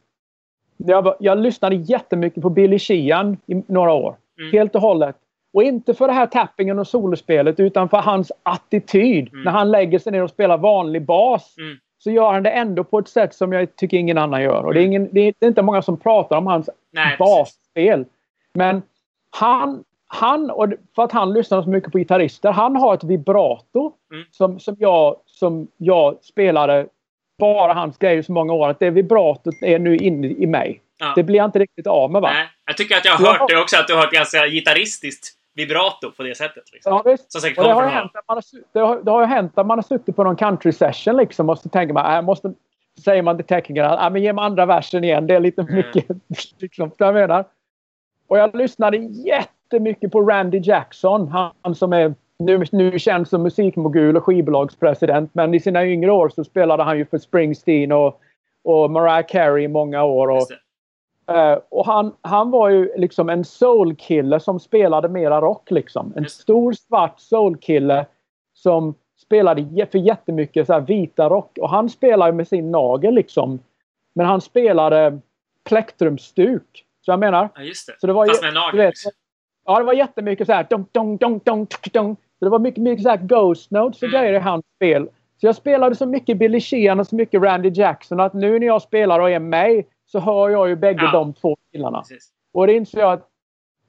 [0.77, 4.15] jag, jag lyssnade jättemycket på Billy Sheehan i några år.
[4.39, 4.51] Mm.
[4.51, 5.15] Helt och hållet.
[5.53, 9.29] Och inte för det här tappingen och solospelet utan för hans attityd.
[9.33, 9.43] Mm.
[9.43, 11.55] När han lägger sig ner och spelar vanlig bas.
[11.57, 11.77] Mm.
[11.97, 14.65] Så gör han det ändå på ett sätt som jag tycker ingen annan gör.
[14.65, 14.91] Och det är, mm.
[14.91, 18.05] ingen, det är inte många som pratar om hans Nej, basspel.
[18.53, 18.81] Men
[19.29, 23.93] han, han, och för att han lyssnar så mycket på gitarrister, han har ett vibrato
[24.13, 24.25] mm.
[24.31, 26.87] som, som, jag, som jag spelade
[27.39, 28.69] bara hans grejer så många år.
[28.69, 30.81] Att det vibratot är nu inne i mig.
[30.99, 31.13] Ja.
[31.15, 32.31] Det blir jag inte riktigt av med va?
[32.33, 35.27] Nej, jag tycker att jag har hört det också, att du har ett ganska gitarristiskt
[35.55, 36.63] vibrato på det sättet.
[36.73, 36.93] Liksom.
[36.93, 37.55] Ja, visst.
[37.55, 38.43] Det, har hänt man har,
[38.73, 41.59] det, har, det har hänt att man har suttit på någon country session liksom och
[41.59, 42.53] så tänker man, jag måste...
[43.03, 45.75] Säger man till teknikerna, ah, men ge mig andra versen igen, det är lite mm.
[45.75, 46.05] mycket.
[46.59, 47.45] liksom, jag menar.
[48.27, 48.97] Och jag lyssnade
[49.73, 51.27] jättemycket på Randy Jackson,
[51.61, 55.29] han som är nu, nu känd som musikmogul och skivbolagspresident.
[55.33, 58.21] Men i sina yngre år så spelade han ju för Springsteen och,
[58.63, 60.27] och Mariah Carey i många år.
[60.27, 60.47] Och,
[61.31, 66.13] uh, och han, han var ju liksom en soulkille som spelade mera rock liksom.
[66.15, 68.05] En stor svart soulkille
[68.53, 71.57] som spelade för jättemycket så här vita rock.
[71.61, 73.59] Och han spelade med sin nagel liksom.
[74.15, 75.19] Men han spelade
[75.69, 76.85] plektrumstuk.
[77.05, 77.49] Så jag menar.
[77.55, 77.95] Ja, just det.
[77.99, 78.91] Så det var Fast med nagel.
[79.69, 80.67] Ja, det var jättemycket så här.
[80.69, 84.21] Dong, dong, dong, dong, dong, det var mycket, mycket så här Ghost Notes och mm.
[84.21, 85.09] grejer i hans spel.
[85.41, 88.67] Så jag spelade så mycket Billy Sheehan och så mycket Randy Jackson att nu när
[88.67, 91.11] jag spelar och är med så hör jag ju bägge ja.
[91.11, 92.01] de två killarna.
[92.01, 92.29] Precis.
[92.53, 93.27] Och det inser jag att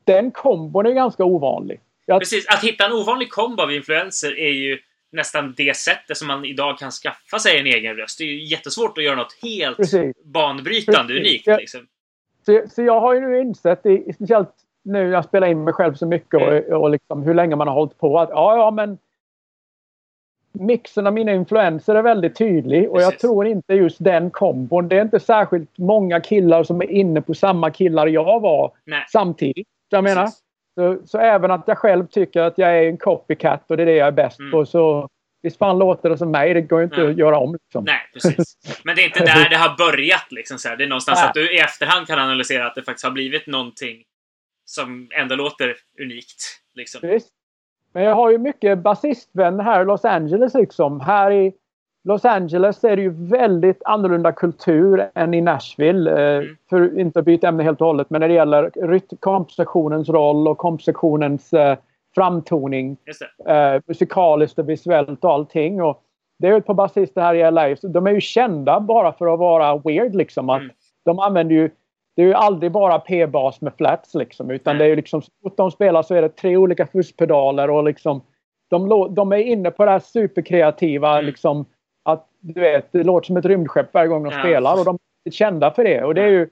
[0.05, 1.81] den kombon är ganska ovanlig.
[2.07, 2.21] Jag...
[2.21, 4.79] Precis, att hitta en ovanlig kombo av influenser är ju
[5.13, 8.19] nästan det sättet som man idag kan skaffa sig en egen röst.
[8.19, 10.17] Det är ju jättesvårt att göra något helt Precis.
[10.25, 11.47] banbrytande, Precis.
[11.47, 11.47] unikt.
[11.47, 11.87] Liksom.
[12.47, 13.81] Så, så jag har ju nu insett,
[14.15, 16.81] speciellt nu när jag spelar in mig själv så mycket och, mm.
[16.81, 18.19] och liksom hur länge man har hållit på.
[18.19, 18.99] Att, ja, ja, men
[20.53, 23.13] mixen av mina influenser är väldigt tydlig och Precis.
[23.13, 24.89] jag tror inte just den kombon.
[24.89, 29.05] Det är inte särskilt många killar som är inne på samma killar jag var Nej.
[29.09, 29.69] samtidigt.
[29.89, 30.29] Jag menar.
[30.75, 33.87] Så, så, även att jag själv tycker att jag är en copycat och det är
[33.87, 34.53] det jag är bäst mm.
[34.53, 35.09] på så
[35.43, 37.11] Visst fan låter det som mig, det går ju inte Nej.
[37.11, 37.53] att göra om.
[37.53, 37.85] Liksom.
[37.85, 38.57] Nej, precis.
[38.85, 40.33] Men det är inte där det har börjat.
[40.33, 40.77] Liksom, så här.
[40.77, 41.29] Det är någonstans Nej.
[41.29, 44.03] att du i efterhand kan analysera att det faktiskt har blivit någonting
[44.71, 46.43] som ändå låter unikt.
[46.75, 47.01] Liksom.
[47.03, 47.29] Visst.
[47.93, 50.55] Men jag har ju mycket basistvänner här i Los Angeles.
[50.55, 51.01] Liksom.
[51.01, 51.53] Här i
[52.05, 56.11] Los Angeles är det ju väldigt annorlunda kultur än i Nashville.
[56.11, 56.57] Eh, mm.
[56.71, 60.59] För inte att byta ämne helt och hållet, men när det gäller kompsektionens roll och
[60.59, 61.79] kompsektionens eh,
[62.15, 62.97] framtoning.
[63.47, 65.83] Eh, musikaliskt och visuellt och allting.
[65.83, 66.03] Och
[66.39, 67.77] det är ju ett par basister här i LA.
[67.83, 70.51] de är ju kända bara för att vara weird liksom.
[70.51, 70.73] Att mm.
[71.05, 71.71] De använder ju
[72.21, 74.51] det är ju aldrig bara P-bas med flats liksom.
[74.51, 77.71] Utan det är ju liksom, så fort de spelar så är det tre olika fusspedaler
[77.71, 78.23] och liksom
[78.71, 81.25] de, de är inne på det här superkreativa mm.
[81.25, 81.65] liksom.
[82.05, 84.41] Att du vet, det låter som ett rymdskepp varje gång de ja.
[84.41, 86.03] spelar och de är kända för det.
[86.05, 86.49] Och det är ju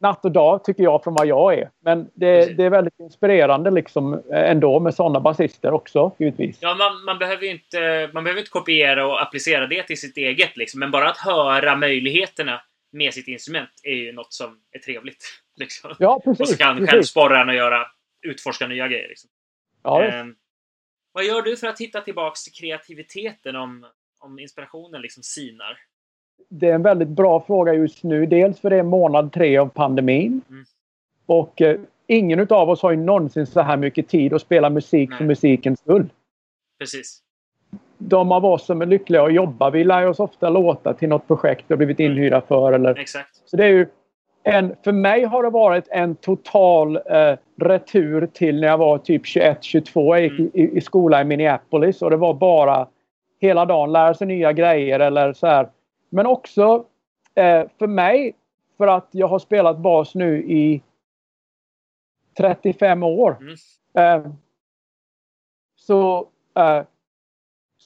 [0.00, 1.70] natt och dag tycker jag från vad jag är.
[1.84, 6.58] Men det, det är väldigt inspirerande liksom ändå med sådana basister också givetvis.
[6.60, 10.56] Ja, man, man, behöver inte, man behöver inte kopiera och applicera det till sitt eget
[10.56, 10.80] liksom.
[10.80, 15.24] Men bara att höra möjligheterna med sitt instrument är ju något som är trevligt.
[15.56, 15.94] Liksom.
[15.98, 16.90] Ja, precis, och så kan precis.
[16.90, 17.86] själv sporra en och göra,
[18.22, 19.08] utforska nya grejer.
[19.08, 19.30] Liksom.
[19.82, 20.26] Ja, eh,
[21.12, 23.86] vad gör du för att hitta tillbaks till kreativiteten om,
[24.18, 25.78] om inspirationen liksom sinar?
[26.48, 28.26] Det är en väldigt bra fråga just nu.
[28.26, 30.40] Dels för det är månad tre av pandemin.
[30.48, 30.64] Mm.
[31.26, 35.10] Och eh, ingen av oss har ju någonsin så här mycket tid att spela musik
[35.10, 35.18] Nej.
[35.18, 36.08] för musikens skull.
[36.78, 37.22] Precis
[38.00, 41.26] de av oss som är lyckliga att jobba, vi lär oss ofta låta till något
[41.26, 42.12] projekt vi har blivit mm.
[42.12, 42.72] inhyrda för.
[42.72, 43.42] Eller, Exakt.
[43.44, 43.86] Så det är ju
[44.42, 49.24] en, för mig har det varit en total eh, retur till när jag var typ
[49.24, 49.90] 21-22.
[49.94, 50.50] Jag gick mm.
[50.54, 52.88] i, i skola i Minneapolis och det var bara
[53.40, 55.68] hela dagen lära sig nya grejer eller så här.
[56.08, 56.84] Men också
[57.34, 58.34] eh, för mig,
[58.78, 60.82] för att jag har spelat bas nu i
[62.38, 63.36] 35 år.
[63.40, 64.24] Mm.
[64.24, 64.32] Eh,
[65.76, 66.82] så eh,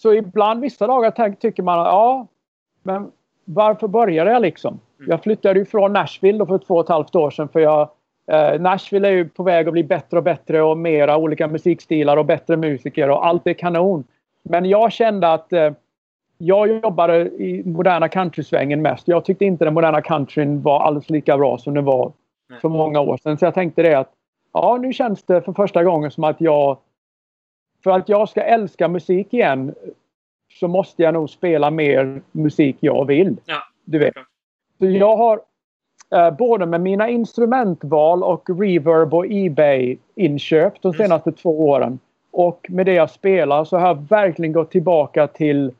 [0.05, 2.27] så ibland vissa dagar tycker man ja,
[2.83, 3.11] men
[3.45, 4.81] varför började jag liksom?
[4.99, 5.11] Mm.
[5.11, 7.89] Jag flyttade ju från Nashville för två och ett halvt år sedan för jag
[8.31, 12.17] eh, Nashville är ju på väg att bli bättre och bättre och mera olika musikstilar
[12.17, 14.05] och bättre musiker och allt är kanon.
[14.43, 15.73] Men jag kände att eh,
[16.39, 19.09] jag jobbade i moderna countrysvängen mest.
[19.09, 22.13] Jag tyckte inte den moderna countryn var alls lika bra som den var
[22.61, 23.39] för många år sedan.
[23.39, 24.13] Så jag tänkte det att
[24.53, 26.79] ja, nu känns det för första gången som att jag
[27.85, 29.75] för att jag ska älska musik igen
[30.61, 33.37] så måste jag nog spela mer musik jag vill.
[33.45, 34.15] Ja, du vet.
[34.79, 35.41] Så jag har
[36.15, 40.99] eh, både med mina instrumentval och reverb och Ebay inköp de mm.
[40.99, 41.37] senaste mm.
[41.37, 41.99] två åren.
[42.31, 45.73] Och med det jag spelar så har jag verkligen gått tillbaka till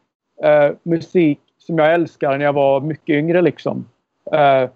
[0.43, 3.85] eh, musik som jag älskade när jag var mycket yngre liksom.
[4.33, 4.71] Eh,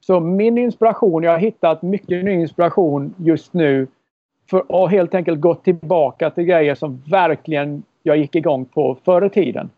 [0.00, 3.86] Så min inspiration, jag har hittat mycket ny inspiration just nu
[4.50, 9.26] för att helt enkelt gå tillbaka till grejer som verkligen jag gick igång på förr
[9.26, 9.70] i tiden.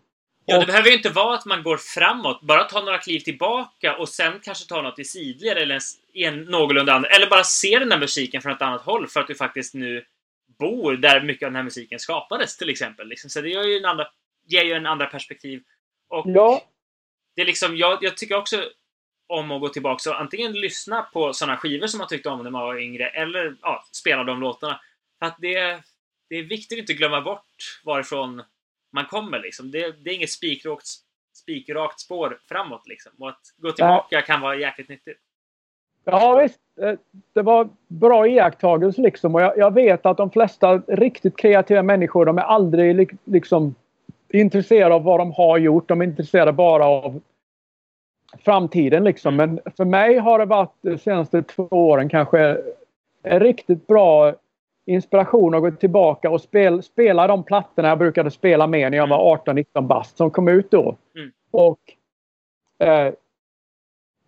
[0.45, 2.43] Ja, det behöver ju inte vara att man går framåt.
[2.43, 5.79] Bara ta några kliv tillbaka och sen kanske ta något i sidled eller
[6.15, 7.09] en någorlunda andra.
[7.09, 10.05] Eller bara se den där musiken från ett annat håll för att du faktiskt nu
[10.59, 13.09] bor där mycket av den här musiken skapades till exempel.
[13.09, 13.31] Liksom.
[13.31, 14.07] Så det gör ju en andra,
[14.47, 15.63] ger ju en andra perspektiv.
[16.09, 16.63] Och ja.
[17.37, 18.65] det är liksom, jag, jag tycker också
[19.27, 22.51] om att gå tillbaka och antingen lyssna på sådana skivor som man tyckte om när
[22.51, 24.81] man var yngre eller ja, spela de låtarna.
[25.19, 25.81] För att det,
[26.29, 28.43] det är viktigt att inte glömma bort varifrån
[28.93, 29.39] man kommer.
[29.39, 29.71] Liksom.
[29.71, 30.87] Det, det är inget spikrakt,
[31.35, 32.89] spikrakt spår framåt.
[32.89, 33.13] Liksom.
[33.19, 34.23] Och att gå tillbaka ja.
[34.23, 35.19] kan vara jäkligt nyttigt.
[36.05, 36.95] Ja visst, eh,
[37.35, 39.35] det var bra iakttagelse liksom.
[39.35, 43.75] Och jag, jag, vet att de flesta riktigt kreativa människor, de är aldrig liksom
[44.33, 45.89] intresserade av vad de har gjort.
[45.89, 47.21] De är intresserade bara av
[48.39, 49.37] framtiden liksom.
[49.37, 52.59] Men för mig har det varit de senaste två åren kanske
[53.23, 54.35] en riktigt bra
[54.87, 59.07] inspiration att gå tillbaka och spel, spela de plattorna jag brukade spela med när jag
[59.07, 60.97] var 18-19 bast som kom ut då.
[61.17, 61.33] Mm.
[61.51, 61.79] Och
[62.87, 63.13] eh,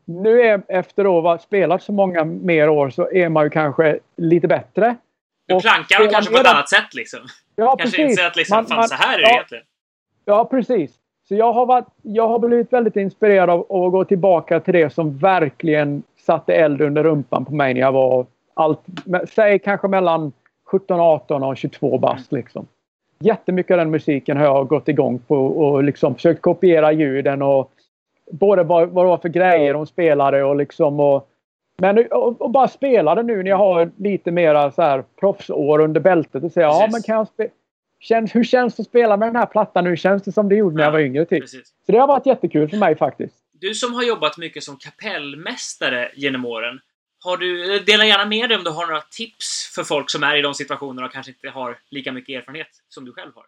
[0.04, 3.98] nu är, efter att ha spelat så många mer år så är man ju kanske
[4.16, 4.96] lite bättre.
[5.46, 7.20] Du plankar dem kanske på ett annat sätt liksom?
[7.56, 8.10] Ja, kanske precis.
[8.10, 9.64] inser att liksom, man, fan, man, så här är det ja, egentligen.
[10.24, 10.94] Ja, precis.
[11.28, 14.90] Så jag har, varit, jag har blivit väldigt inspirerad av, att gå tillbaka till det
[14.90, 18.80] som verkligen satte eld under rumpan på mig när jag var allt,
[19.34, 20.32] säg kanske mellan
[20.64, 22.66] 17, 18 och 22 bast liksom.
[23.18, 27.70] Jättemycket av den musiken har jag gått igång på och liksom försökt kopiera ljuden och
[28.30, 31.28] både vad, vad det var för grejer de spelade och liksom och
[31.78, 35.80] men och, och bara spela det nu när jag har lite mera så här proffsår
[35.80, 37.50] under bältet och säga ja men kan jag spela
[38.04, 39.96] Känns, hur känns det att spela med den här plattan nu?
[39.96, 41.24] Känns det som det gjorde när jag var yngre?
[41.24, 41.48] Typ.
[41.48, 43.34] Så det har varit jättekul för mig faktiskt.
[43.52, 46.80] Du som har jobbat mycket som kapellmästare genom åren.
[47.24, 50.38] Har du, dela gärna med dig om du har några tips för folk som är
[50.38, 53.44] i de situationerna och kanske inte har lika mycket erfarenhet som du själv har.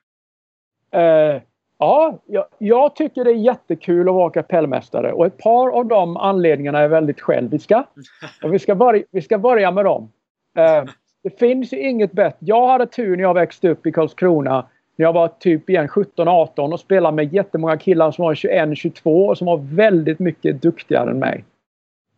[1.00, 1.42] Uh,
[1.78, 6.16] ja, jag, jag, tycker det är jättekul att vara kapellmästare och ett par av de
[6.16, 7.86] anledningarna är väldigt själviska.
[8.42, 10.12] Och vi ska börja, vi ska börja med dem.
[10.58, 10.90] Uh,
[11.26, 12.36] det finns ju inget bättre.
[12.40, 14.66] Jag hade tur när jag växte upp i Karlskrona.
[14.96, 19.38] När jag var typ igen 17-18 och spelade med jättemånga killar som var 21-22 och
[19.38, 21.44] som var väldigt mycket duktigare än mig.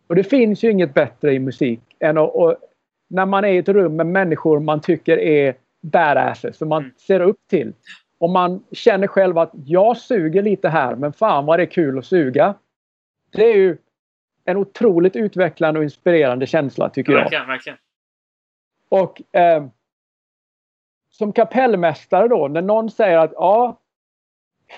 [0.07, 2.55] Och det finns ju inget bättre i musik än att och,
[3.09, 6.93] när man är i ett rum med människor man tycker är badasses, som man mm.
[6.97, 7.73] ser upp till.
[8.19, 11.97] Och man känner själv att jag suger lite här men fan vad det är kul
[11.97, 12.53] att suga.
[13.31, 13.77] Det är ju
[14.45, 17.19] en otroligt utvecklande och inspirerande känsla tycker jag.
[17.19, 17.77] Verkligen, verkligen.
[18.89, 19.63] Och eh,
[21.11, 23.79] som kapellmästare då, när någon säger att ja,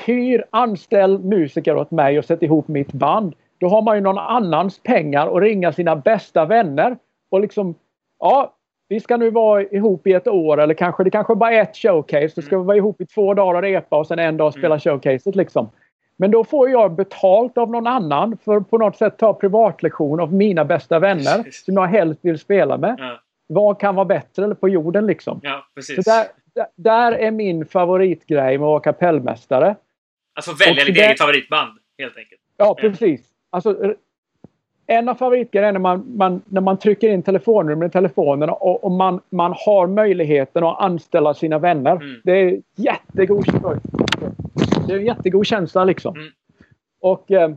[0.06, 3.34] hyr, anställ musiker åt mig och sätt ihop mitt band.
[3.60, 6.97] Då har man ju någon annans pengar och ringa sina bästa vänner.
[7.30, 7.76] Och liksom,
[8.19, 8.54] ja,
[8.88, 11.78] vi ska nu vara ihop i ett år eller kanske det kanske bara är ett
[11.78, 12.32] showcase.
[12.36, 14.76] Då ska vi vara ihop i två dagar och repa och sen en dag spela
[14.76, 14.80] mm.
[14.80, 15.69] showcaset liksom.
[16.17, 20.19] Men då får jag betalt av någon annan för att på något sätt ta privatlektion
[20.19, 23.19] av mina bästa vänner som jag helst vill spela med.
[23.53, 25.39] Vad kan vara bättre på jorden liksom?
[25.43, 26.05] Ja, precis.
[26.05, 26.27] Så där,
[26.75, 29.75] där är min favoritgrej med att vara kapellmästare.
[30.35, 32.41] Alltså välja ditt eget favoritband helt enkelt.
[32.57, 33.21] Ja, precis.
[33.49, 33.95] Alltså,
[34.87, 38.83] en av favoritgrejerna är när man, man, när man trycker in telefonnummer i telefonen och,
[38.83, 41.95] och, man, man har möjligheten att anställa sina vänner.
[41.95, 42.21] Mm.
[42.23, 43.45] Det är jättegod,
[44.87, 46.15] det är en jättegod känsla liksom.
[46.15, 46.31] Mm.
[47.01, 47.51] Och, eh,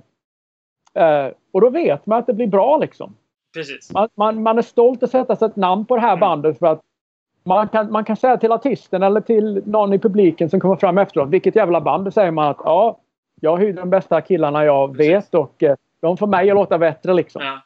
[0.95, 3.15] eh, och då vet man att det blir bra liksom.
[3.55, 3.93] Precis.
[3.93, 6.21] Man, man, man är stolt att sätta sig ett namn på det här mm.
[6.21, 6.81] bandet för att
[7.45, 10.99] man kan, man kan säga till artisten eller till någon i publiken som kommer fram
[10.99, 12.05] efteråt, vilket jävla band.
[12.05, 12.99] Då säger man att ja,
[13.41, 15.13] jag hyr de bästa killarna jag Precis.
[15.13, 17.43] vet och eh, de får mig att låta bättre liksom.
[17.43, 17.61] Ja.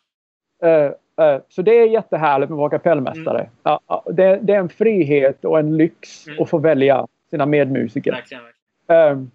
[0.64, 0.92] Uh,
[1.24, 3.38] uh, så det är jättehärligt med att vara kapellmästare.
[3.38, 3.79] Mm.
[3.90, 6.42] Uh, det, det, är en frihet och en lyx mm.
[6.42, 8.12] att få välja sina medmusiker.
[8.12, 8.42] Verkligen,
[8.88, 9.31] verkligen.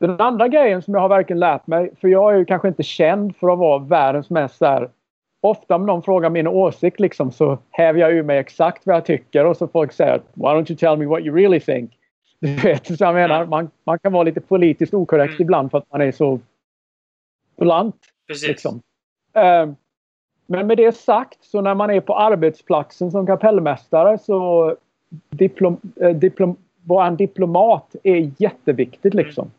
[0.00, 2.82] Den andra grejen som jag har verkligen lärt mig, för jag är ju kanske inte
[2.82, 4.90] känd för att vara världens mest så här,
[5.42, 9.04] Ofta om någon frågar min åsikt liksom så häver jag ur mig exakt vad jag
[9.04, 11.96] tycker och så folk säger Why don't you tell me what you really think?
[12.40, 15.42] Du vet så jag menar, man, man kan vara lite politiskt okorrekt mm.
[15.42, 16.40] ibland för att man är så
[17.56, 17.96] blunt.
[18.26, 18.48] Precis.
[18.48, 18.74] Liksom.
[19.36, 19.72] Uh,
[20.46, 24.76] men med det sagt så när man är på arbetsplatsen som kapellmästare så
[25.30, 29.50] diplom, eh, diplom, vara en diplomat är jätteviktigt liksom.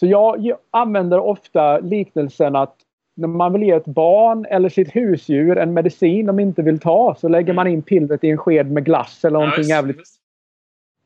[0.00, 2.74] Så jag använder ofta liknelsen att
[3.14, 7.14] när man vill ge ett barn eller sitt husdjur en medicin de inte vill ta
[7.14, 10.08] så lägger man in pillret i en sked med glass eller någonting ja, jävligt.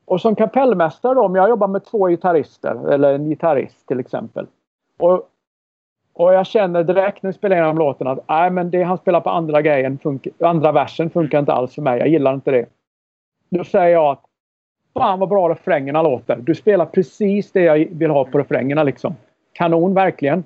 [0.05, 4.47] Och som kapellmästare då, om jag jobbar med två gitarrister eller en gitarrist till exempel.
[4.99, 5.29] Och,
[6.13, 9.21] Och jag känner direkt när vi spelar igenom låten att nej, men det han spelar
[9.21, 9.99] på andra grejen,
[10.39, 11.99] andra versen funkar inte alls för mig.
[11.99, 12.67] Jag gillar inte det.
[13.49, 14.25] Då säger jag att
[14.95, 16.37] Fan vad bra refrängerna låter.
[16.37, 19.15] Du spelar precis det jag vill ha på refrängerna liksom.
[19.53, 20.39] Kanon verkligen.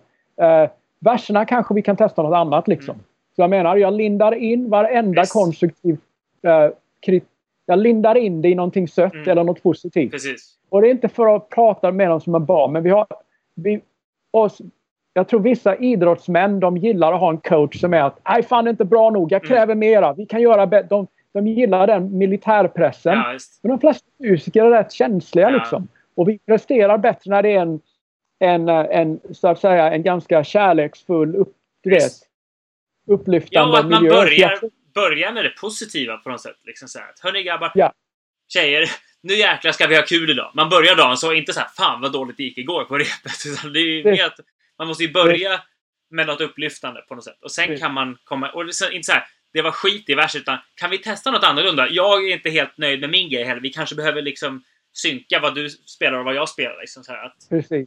[0.42, 2.94] Uh, verserna kanske vi kan testa något annat liksom.
[2.94, 3.04] Mm.
[3.36, 5.32] Så jag menar, jag lindar in varenda yes.
[5.32, 5.98] konstruktiv
[6.46, 6.70] uh,
[7.06, 7.24] krit
[7.66, 9.28] jag lindar in det i någonting sött mm.
[9.28, 10.10] eller något positivt.
[10.10, 10.54] Precis.
[10.68, 13.06] Och det är inte för att prata med dem som är barn, men vi har...
[13.54, 13.80] Vi,
[14.30, 14.60] oss,
[15.12, 18.64] jag tror vissa idrottsmän de gillar att ha en coach som är att nej fan
[18.64, 19.48] det är inte bra nog, jag mm.
[19.48, 19.78] kräver mm.
[19.78, 20.88] mera, vi kan göra bättre.
[20.88, 23.12] De, de gillar den militärpressen.
[23.12, 25.56] Ja, men de flesta musiker är rätt känsliga ja.
[25.56, 25.88] liksom.
[26.14, 27.80] Och vi presterar bättre när det är en,
[28.40, 32.12] en, en så att säga, en ganska kärleksfull, upp, vet,
[33.06, 33.78] upplyftande miljö.
[33.78, 34.16] Ja, att man miljö.
[34.16, 34.60] börjar,
[34.94, 36.56] börjar med det positiva på något sätt.
[36.64, 37.92] Liksom så här, Hörni grabbar, ja.
[38.48, 40.52] tjejer, nu jäklar ska vi ha kul idag.
[40.54, 43.46] Man börjar dagen så, inte så här, fan vad dåligt det gick igår på repet.
[43.46, 44.26] Utan det är det.
[44.26, 44.40] Att
[44.78, 45.60] man måste ju börja
[46.10, 47.42] med något upplyftande på något sätt.
[47.42, 47.76] Och sen det.
[47.76, 48.50] kan man komma...
[48.50, 51.88] Och inte så här, det var skit i vers, utan kan vi testa något annorlunda?
[51.90, 53.60] Jag är inte helt nöjd med min grej heller.
[53.60, 54.62] Vi kanske behöver liksom
[54.92, 56.80] synka vad du spelar och vad jag spelar.
[56.80, 57.36] Liksom, så att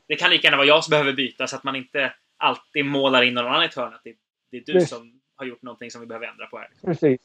[0.08, 3.22] Det kan lika gärna vara jag som behöver byta så att man inte alltid målar
[3.22, 3.94] in någon annan i ett hörn.
[3.94, 4.14] Att det,
[4.52, 4.90] det är du Precis.
[4.90, 6.70] som har gjort någonting som vi behöver ändra på här.
[6.86, 7.22] Precis.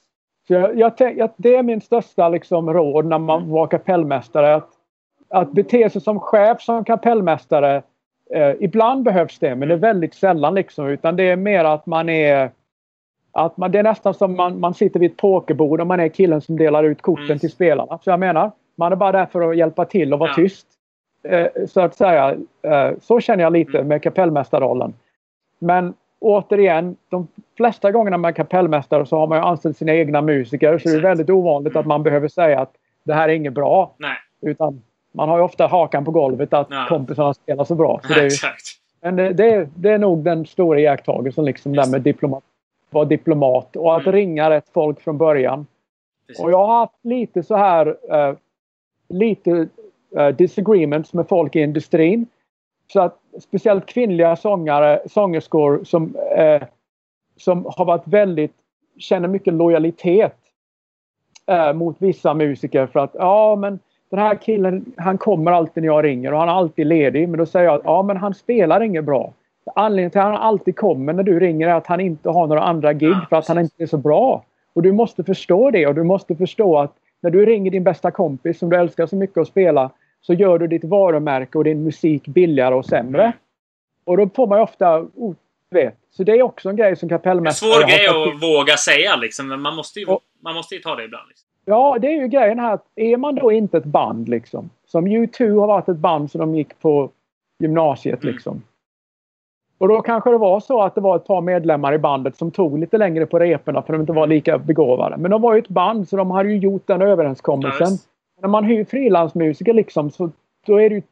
[0.47, 4.55] Så jag, jag tänk, det är min största liksom, råd när man var kapellmästare.
[4.55, 4.71] Att,
[5.31, 7.83] att bete sig som chef som kapellmästare.
[8.35, 9.81] Eh, ibland behövs det, men det är mm.
[9.81, 10.55] väldigt sällan.
[10.55, 12.51] Liksom, utan det är mer att man är
[13.33, 16.09] att man, det är nästan som man, man sitter vid ett pokerbord och man är
[16.09, 17.39] killen som delar ut korten mm.
[17.39, 17.99] till spelarna.
[18.05, 20.35] Så jag menar, man är bara där för att hjälpa till och vara ja.
[20.35, 20.67] tyst.
[21.23, 23.89] Eh, så att säga, eh, så känner jag lite mm.
[23.89, 24.95] med kapellmästarrollen.
[25.59, 30.79] Men återigen, de flesta gångerna med kapellmästare så har man ju anställt sina egna musiker.
[30.79, 31.81] Så det är väldigt ovanligt mm.
[31.81, 32.73] att man behöver säga att
[33.05, 33.95] det här är inget bra.
[33.99, 34.17] Nej.
[34.41, 36.87] Utan man har ju ofta hakan på golvet att ja.
[36.89, 38.01] kompisarna spelar så bra.
[38.03, 38.37] Så det är ju,
[39.01, 42.45] men det, det, det, är nog den stora iakttagelsen liksom där med diplomat,
[42.93, 44.13] vara diplomat och att mm.
[44.13, 45.67] ringa rätt folk från början.
[46.27, 46.45] Precis.
[46.45, 48.37] Och jag har haft lite så här uh,
[49.09, 49.51] lite
[50.19, 52.27] uh, disagreements med folk i industrin.
[52.93, 56.63] Så att speciellt kvinnliga sångare, sångerskor som, uh,
[57.37, 58.55] som har varit väldigt,
[58.99, 60.37] känner mycket lojalitet
[61.75, 63.79] mot vissa musiker för att ja men
[64.11, 67.29] den här killen han kommer alltid när jag ringer och han är alltid ledig.
[67.29, 69.33] Men då säger jag att ja men han spelar inget bra.
[69.75, 72.63] Anledningen till att han alltid kommer när du ringer är att han inte har några
[72.63, 74.45] andra gig ja, för att han inte är så bra.
[74.73, 78.11] Och du måste förstå det och du måste förstå att när du ringer din bästa
[78.11, 81.85] kompis som du älskar så mycket att spela så gör du ditt varumärke och din
[81.85, 83.23] musik billigare och sämre.
[83.23, 83.37] Mm.
[84.05, 85.35] Och då får man ju ofta oh,
[85.71, 85.95] vet.
[86.11, 87.71] Så det är också en grej som kapellmästare...
[87.71, 90.81] En svår grej att våga säga liksom, men man måste ju, och, man måste ju
[90.81, 91.29] ta det ibland.
[91.29, 91.49] Liksom.
[91.65, 94.71] Ja, det är ju grejen här att är man då inte ett band liksom.
[94.87, 97.11] Som U2 har varit ett band som de gick på
[97.59, 98.35] gymnasiet mm.
[98.35, 98.63] liksom.
[99.83, 102.51] Och då kanske det var så att det var ett par medlemmar i bandet som
[102.51, 105.17] tog lite längre på reporna för de inte var lika begåvade.
[105.17, 107.91] Men de var ju ett band så de hade ju gjort den överenskommelsen.
[107.93, 108.09] Nice.
[108.41, 110.31] När man hyr frilansmusiker liksom så
[110.67, 111.03] då är det ju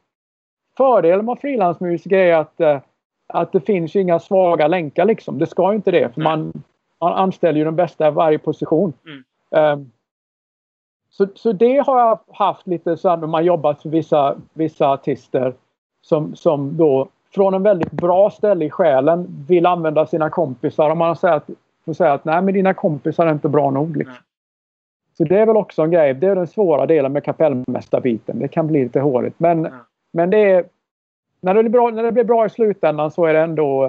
[0.77, 2.79] Fördelen med frilansmusiker är att, eh,
[3.27, 5.39] att det finns inga svaga länkar liksom.
[5.39, 6.63] Det ska ju inte det för man,
[7.01, 8.93] man anställer ju de bästa i varje position.
[9.05, 9.79] Mm.
[9.79, 9.91] Um,
[11.09, 15.53] så, så det har jag haft lite så när man jobbat för vissa, vissa artister
[16.01, 20.97] som, som då från en väldigt bra ställe i själen vill använda sina kompisar och
[20.97, 21.49] man säger att,
[21.85, 23.97] får säga att nej men dina kompisar är inte bra nog.
[23.97, 24.15] Liksom.
[25.17, 26.13] Så det är väl också en grej.
[26.13, 28.39] Det är den svåra delen med kapellmästarbiten.
[28.39, 29.39] Det kan bli lite hårigt.
[29.39, 29.79] Men, mm.
[30.13, 30.65] men det är,
[31.41, 33.87] när, det blir bra, när det blir bra i slutändan så är det ändå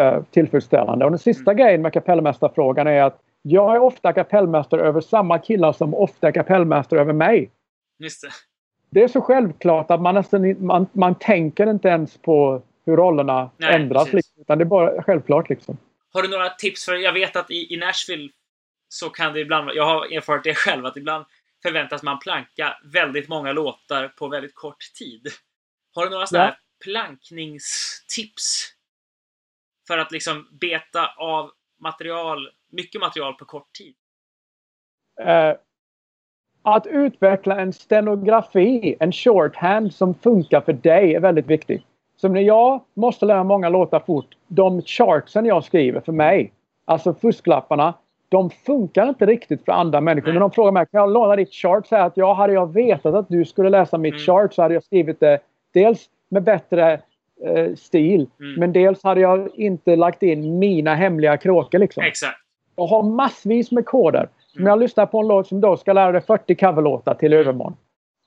[0.00, 1.04] uh, tillfredsställande.
[1.04, 1.64] Och den sista mm.
[1.64, 6.32] grejen med kapellmästarfrågan är att jag är ofta kapellmästare över samma killar som ofta är
[6.32, 7.50] kapellmästare över mig.
[7.98, 8.28] Just det
[8.92, 13.50] det är så självklart att man nästan man, man tänker inte ens på hur rollerna
[13.56, 14.12] Nej, ändras.
[14.12, 15.78] Liksom, utan det är bara självklart liksom.
[16.12, 16.84] Har du några tips?
[16.84, 18.28] För jag vet att i, i Nashville
[18.88, 21.24] så kan det ibland, jag har erfarit det själv, att ibland
[21.62, 25.28] förväntas man planka väldigt många låtar på väldigt kort tid.
[25.94, 26.56] Har du några sådana ja.
[26.84, 28.68] plankningstips?
[29.86, 31.50] För att liksom beta av
[31.80, 33.94] material, mycket material på kort tid?
[35.20, 35.54] Uh,
[36.62, 41.82] att utveckla en stenografi, en shorthand som funkar för dig är väldigt viktigt.
[42.16, 46.52] Så när jag måste lära många låtar fort, de chartsen jag skriver för mig,
[46.84, 47.94] alltså fusklapparna,
[48.28, 50.26] de funkar inte riktigt för andra människor.
[50.26, 50.34] Nej.
[50.34, 51.86] När de frågar mig, kan jag låna ditt chart?
[51.86, 54.24] Säger att ja, hade jag vetat att du skulle läsa mitt mm.
[54.24, 55.38] chart så hade jag skrivit det
[55.74, 56.92] dels med bättre
[57.46, 58.54] eh, stil, mm.
[58.60, 61.78] men dels hade jag inte lagt in mina hemliga kråkor.
[61.78, 62.02] Liksom.
[62.02, 62.38] Exakt.
[62.76, 64.28] Jag har massvis med koder.
[64.58, 67.76] Om jag lyssnar på en låt som då ska lära dig 40 coverlåtar till övermorgon.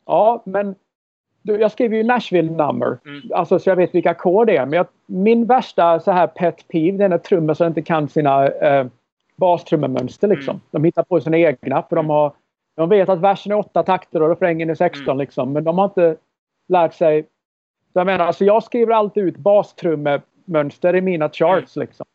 [0.06, 0.76] Ja, men
[1.42, 2.98] jag skriver ju Nashville nummer.
[3.06, 3.22] Mm.
[3.34, 4.66] Alltså så jag vet vilka ackord det är.
[4.66, 8.48] Men jag, min värsta så här pet peeve det är när trummor inte kan sina
[8.48, 8.88] eh,
[9.36, 10.54] bastrummemönster liksom.
[10.54, 10.62] Mm.
[10.72, 12.34] De hittar på sina egna för de har
[12.76, 15.18] de vet att versen är åtta takter och refrängen är 16 mm.
[15.18, 15.54] liksom.
[15.54, 16.18] Men de har inte
[16.68, 17.24] lärt sig.
[17.94, 21.88] Så jag menar, alltså jag skriver alltid ut bastrummemönster i mina charts mm.
[21.88, 22.06] liksom.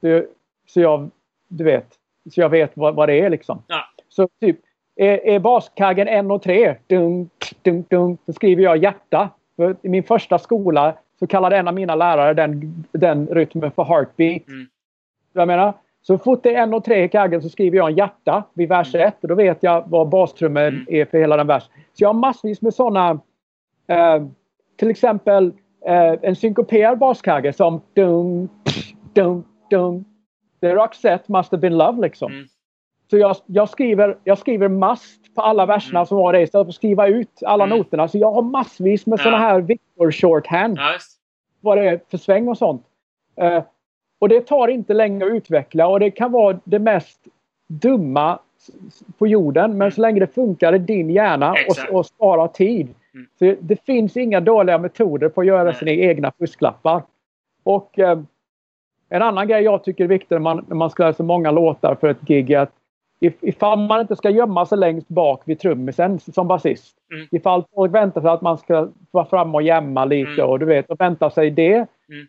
[0.00, 0.24] Så,
[0.66, 1.10] så jag,
[1.48, 1.94] du vet,
[2.30, 3.62] så jag vet vad, vad det är liksom.
[3.66, 3.84] Ja.
[4.08, 4.58] Så typ,
[4.96, 9.30] är, är baskaggen 1 och 3, dunk, dunk, dunk, så skriver jag hjärta.
[9.56, 13.84] För I min första skola så kallade en av mina lärare den, den rytmen för
[13.84, 14.48] heartbeat.
[14.48, 14.66] Mm.
[15.32, 17.96] Jag menar, så fort det är en och tre i kaggen så skriver jag en
[17.96, 19.12] hjärta vid vers 1 mm.
[19.20, 20.86] och då vet jag vad bastrummor mm.
[20.88, 21.72] är för hela den versen.
[21.92, 23.10] Så jag har massvis med sådana
[23.86, 24.22] eh,
[24.76, 25.52] till exempel
[25.86, 28.48] eh, en synkoperad baskagge som dum,
[29.12, 30.04] dum, dum.
[30.62, 32.32] The Roxette must have been love liksom.
[32.32, 32.46] Mm.
[33.10, 36.06] Så jag, jag, skriver, jag skriver must på alla verserna mm.
[36.06, 37.78] som var det istället för att skriva ut alla mm.
[37.78, 38.08] noterna.
[38.08, 39.22] Så jag har massvis med ja.
[39.22, 40.78] sådana här Victor shorthand.
[40.78, 40.94] Ja,
[41.60, 42.82] vad det är för sväng och sånt.
[43.42, 43.62] Uh,
[44.18, 47.20] och det tar inte länge att utveckla och det kan vara det mest
[47.66, 48.38] dumma
[49.18, 49.70] på jorden.
[49.70, 49.90] Men mm.
[49.90, 52.94] så länge det funkar i din hjärna och, och sparar tid.
[53.14, 53.26] Mm.
[53.38, 55.74] Så det finns inga dåliga metoder på att göra Nej.
[55.74, 57.02] sina egna fusklappar.
[57.62, 58.20] Och eh,
[59.12, 61.50] en annan grej jag tycker är viktig när man, när man ska lära sig många
[61.50, 62.72] låtar för ett gig är att
[63.20, 66.96] if, ifall man inte ska gömma sig längst bak vid trummisen som basist.
[67.14, 67.28] Mm.
[67.30, 70.50] Ifall folk väntar sig att man ska vara fram och jämma lite mm.
[70.50, 71.74] och du vet och vänta sig det.
[71.74, 72.26] Mm.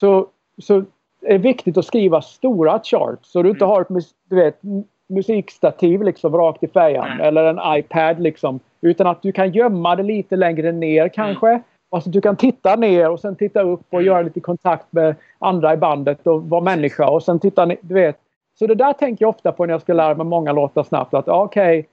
[0.00, 0.26] Så,
[0.58, 0.84] så
[1.22, 3.70] är viktigt att skriva stora charts så du inte mm.
[3.70, 4.60] har ett du vet,
[5.08, 7.20] musikstativ liksom rakt i färjan mm.
[7.20, 8.60] eller en iPad liksom.
[8.80, 11.62] Utan att du kan gömma det lite längre ner kanske.
[11.92, 11.96] Mm.
[11.96, 14.06] Alltså du kan titta ner och sen titta upp och mm.
[14.06, 17.94] göra lite kontakt med andra i bandet och vara människa och sen titta ner, du
[17.94, 18.18] vet.
[18.58, 21.14] Så det där tänker jag ofta på när jag ska lära mig många låtar snabbt.
[21.14, 21.88] Att okej, okay,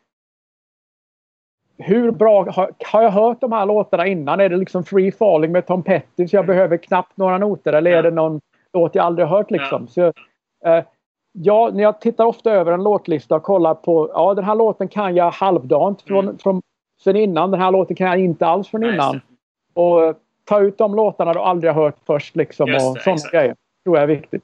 [1.78, 4.40] hur bra har, har, jag hört de här låtarna innan?
[4.40, 6.56] Är det liksom Free Falling med Tom Petty så jag mm.
[6.56, 8.42] behöver knappt några noter eller är det någon
[8.74, 9.88] låt jag aldrig hört liksom.
[9.88, 10.02] Så,
[10.66, 10.84] eh,
[11.32, 14.88] ja, när jag tittar ofta över en låtlista och kollar på, ja den här låten
[14.88, 16.38] kan jag halvdant från, mm.
[16.38, 16.62] från
[17.04, 17.52] sen innan.
[17.52, 19.22] Den här låten kan jag inte alls från innan.
[19.80, 20.16] Och eh,
[20.46, 23.56] ta ut de låtarna du aldrig har hört först liksom Just och sådana grejer.
[23.84, 24.44] tror jag är viktigt.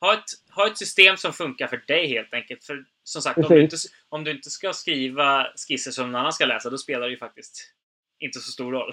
[0.00, 2.64] Ha ett, ha ett system som funkar för dig helt enkelt.
[2.64, 3.76] För som sagt, om du, inte,
[4.08, 7.18] om du inte ska skriva skisser som någon annan ska läsa, då spelar det ju
[7.18, 7.72] faktiskt
[8.18, 8.92] inte så stor roll.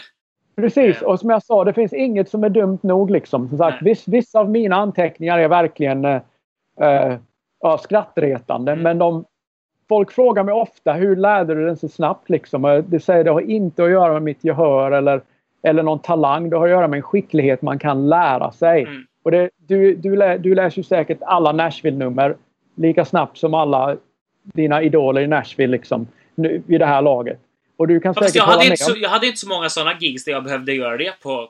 [0.55, 3.11] Precis, och som jag sa, det finns inget som är dumt nog.
[3.11, 3.49] Liksom.
[3.49, 7.17] Som sagt, viss, vissa av mina anteckningar är verkligen eh,
[7.59, 8.71] ja, skrattretande.
[8.71, 8.83] Mm.
[8.83, 9.25] Men de,
[9.89, 12.29] folk frågar mig ofta, hur lärde du den så snabbt?
[12.29, 12.83] Liksom?
[12.87, 15.21] Det säger det har inte att göra med mitt gehör eller,
[15.63, 16.49] eller någon talang.
[16.49, 18.81] Det har att göra med en skicklighet man kan lära sig.
[18.81, 19.05] Mm.
[19.23, 22.35] Och det, du, du, lä, du läser ju säkert alla Nashville-nummer
[22.75, 23.97] lika snabbt som alla
[24.43, 27.39] dina idoler i Nashville liksom, nu, vid det här laget.
[27.77, 30.25] Och du kan säkert jag, hade inte så, jag hade inte så många sådana gigs
[30.25, 31.49] där jag behövde göra det på,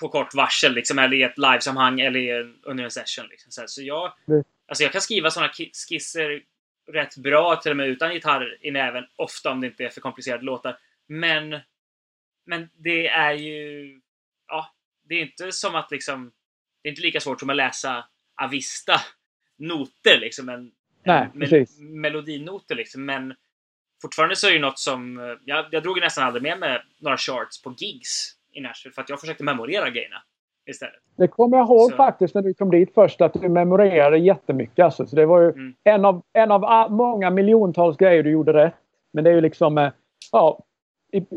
[0.00, 0.72] på kort varsel.
[0.72, 3.24] Liksom, eller i ett livesammanhang eller under en session.
[3.30, 3.52] Liksom.
[3.52, 4.12] Så, så jag,
[4.68, 5.52] alltså jag kan skriva sådana
[5.88, 6.42] skisser
[6.92, 9.04] rätt bra, till och med utan gitarr i näven.
[9.16, 10.76] Ofta om det inte är för komplicerade låtar.
[11.06, 11.56] Men,
[12.46, 14.00] men det är ju...
[14.48, 14.66] Ja,
[15.08, 16.32] det är inte som att liksom...
[16.82, 18.04] Det är inte lika svårt som att läsa
[18.42, 18.94] Avista
[19.58, 20.48] noter liksom.
[20.48, 20.72] En,
[21.04, 23.04] Nej, en melodinoter liksom.
[23.04, 23.34] Men
[24.02, 25.36] fortfarande så är det något som...
[25.44, 29.08] Jag, jag drog nästan aldrig med mig några charts på gigs i Nashville för att
[29.08, 30.22] jag försökte memorera grejerna
[30.70, 31.00] istället.
[31.16, 31.96] Det kommer jag ihåg så.
[31.96, 34.84] faktiskt när du kom dit först att du memorerade jättemycket.
[34.84, 35.06] Alltså.
[35.06, 35.74] Så det var ju mm.
[35.84, 38.74] en, av, en av många miljontals grejer du gjorde rätt.
[39.12, 39.78] Men det är ju liksom...
[39.78, 39.92] Eh,
[40.32, 40.64] ja,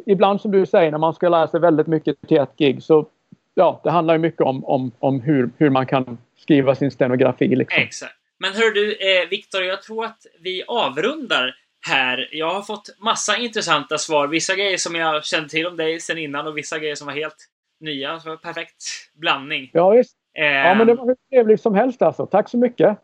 [0.05, 3.07] ibland som du säger när man ska lära sig väldigt mycket till ett gig så
[3.55, 7.55] ja, det handlar ju mycket om, om, om hur, hur man kan skriva sin stenografi.
[7.55, 7.81] Liksom.
[7.81, 8.15] Exakt.
[8.37, 11.55] Men hör du, eh, Viktor, jag tror att vi avrundar
[11.87, 12.29] här.
[12.31, 14.27] Jag har fått massa intressanta svar.
[14.27, 17.13] Vissa grejer som jag kände till om dig sen innan och vissa grejer som var
[17.13, 17.49] helt
[17.79, 18.19] nya.
[18.19, 19.69] Så perfekt blandning.
[19.73, 20.15] Ja, visst.
[20.37, 22.25] Eh, ja, men det var hur trevligt som helst alltså.
[22.25, 22.97] Tack så mycket.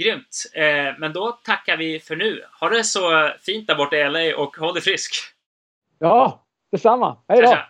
[0.00, 0.44] Grymt.
[0.54, 2.42] Eh, men då tackar vi för nu.
[2.60, 5.12] Ha det så fint där borta i LA och håll dig frisk.
[5.98, 7.16] Ja, detsamma.
[7.28, 7.46] Hej då!
[7.46, 7.64] Tja, tja.